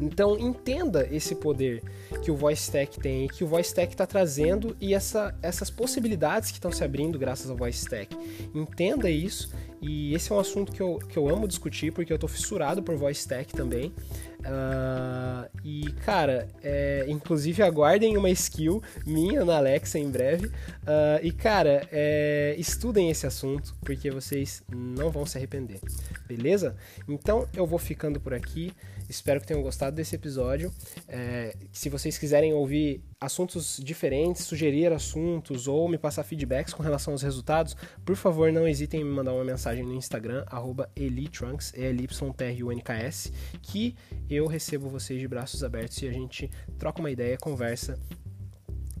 Então 0.00 0.38
entenda 0.38 1.08
esse 1.10 1.34
poder 1.34 1.82
que 2.22 2.30
o 2.30 2.36
Voice 2.36 2.70
Tech 2.70 3.00
tem, 3.00 3.28
que 3.28 3.42
o 3.42 3.46
Voice 3.46 3.74
Tech 3.74 3.92
está 3.92 4.06
trazendo 4.06 4.76
e 4.80 4.92
essa, 4.92 5.34
essas 5.40 5.70
possibilidades 5.70 6.50
que 6.50 6.58
estão 6.58 6.70
se 6.70 6.84
abrindo 6.84 7.18
graças 7.18 7.50
ao 7.50 7.56
Voice 7.56 7.88
Tech. 7.88 8.14
Entenda 8.54 9.08
isso 9.08 9.50
e 9.80 10.14
esse 10.14 10.30
é 10.30 10.34
um 10.34 10.38
assunto 10.38 10.70
que 10.70 10.82
eu, 10.82 10.98
que 11.08 11.16
eu 11.16 11.28
amo 11.28 11.48
discutir 11.48 11.92
porque 11.92 12.12
eu 12.12 12.18
tô 12.18 12.28
fissurado 12.28 12.82
por 12.82 12.96
Voice 12.96 13.26
Tech 13.26 13.52
também. 13.54 13.92
Uh, 14.42 15.48
e 15.64 15.92
cara, 16.04 16.48
é, 16.62 17.04
inclusive 17.08 17.62
aguardem 17.62 18.16
uma 18.16 18.30
skill 18.30 18.82
minha 19.06 19.44
na 19.44 19.56
Alexa 19.56 19.98
em 19.98 20.10
breve. 20.10 20.46
Uh, 20.46 21.22
e 21.22 21.30
cara, 21.32 21.86
é, 21.92 22.54
estudem 22.58 23.10
esse 23.10 23.26
assunto 23.26 23.74
porque 23.80 24.10
vocês 24.10 24.62
não 24.68 25.10
vão 25.10 25.24
se 25.24 25.38
arrepender, 25.38 25.80
beleza? 26.26 26.76
Então 27.08 27.48
eu 27.54 27.66
vou 27.66 27.78
ficando 27.78 28.20
por 28.20 28.34
aqui. 28.34 28.72
Espero 29.08 29.40
que 29.40 29.46
tenham 29.46 29.62
gostado 29.62 29.94
desse 29.94 30.14
episódio. 30.14 30.72
É, 31.08 31.54
se 31.70 31.88
vocês 31.88 32.16
quiserem 32.18 32.52
ouvir 32.52 33.02
assuntos 33.22 33.80
diferentes, 33.82 34.44
sugerir 34.44 34.92
assuntos 34.92 35.68
ou 35.68 35.88
me 35.88 35.96
passar 35.96 36.24
feedbacks 36.24 36.74
com 36.74 36.82
relação 36.82 37.14
aos 37.14 37.22
resultados, 37.22 37.76
por 38.04 38.16
favor 38.16 38.52
não 38.52 38.66
hesitem 38.66 39.00
em 39.00 39.04
me 39.04 39.10
mandar 39.10 39.32
uma 39.32 39.44
mensagem 39.44 39.84
no 39.84 39.94
Instagram, 39.94 40.44
elitrunks, 40.96 41.72
E-L-Y-T-R-U-N-K-S, 41.74 43.32
que 43.62 43.94
eu 44.28 44.46
recebo 44.46 44.88
vocês 44.88 45.20
de 45.20 45.28
braços 45.28 45.62
abertos 45.62 46.02
e 46.02 46.08
a 46.08 46.12
gente 46.12 46.50
troca 46.78 47.00
uma 47.00 47.10
ideia, 47.10 47.38
conversa 47.38 47.98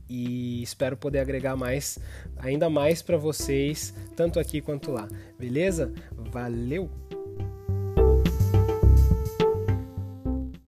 e 0.08 0.62
espero 0.62 0.96
poder 0.96 1.18
agregar 1.18 1.56
mais, 1.56 1.98
ainda 2.36 2.68
mais 2.70 3.02
para 3.02 3.16
vocês, 3.16 3.94
tanto 4.14 4.38
aqui 4.38 4.60
quanto 4.60 4.92
lá. 4.92 5.08
Beleza? 5.38 5.92
Valeu! 6.30 7.11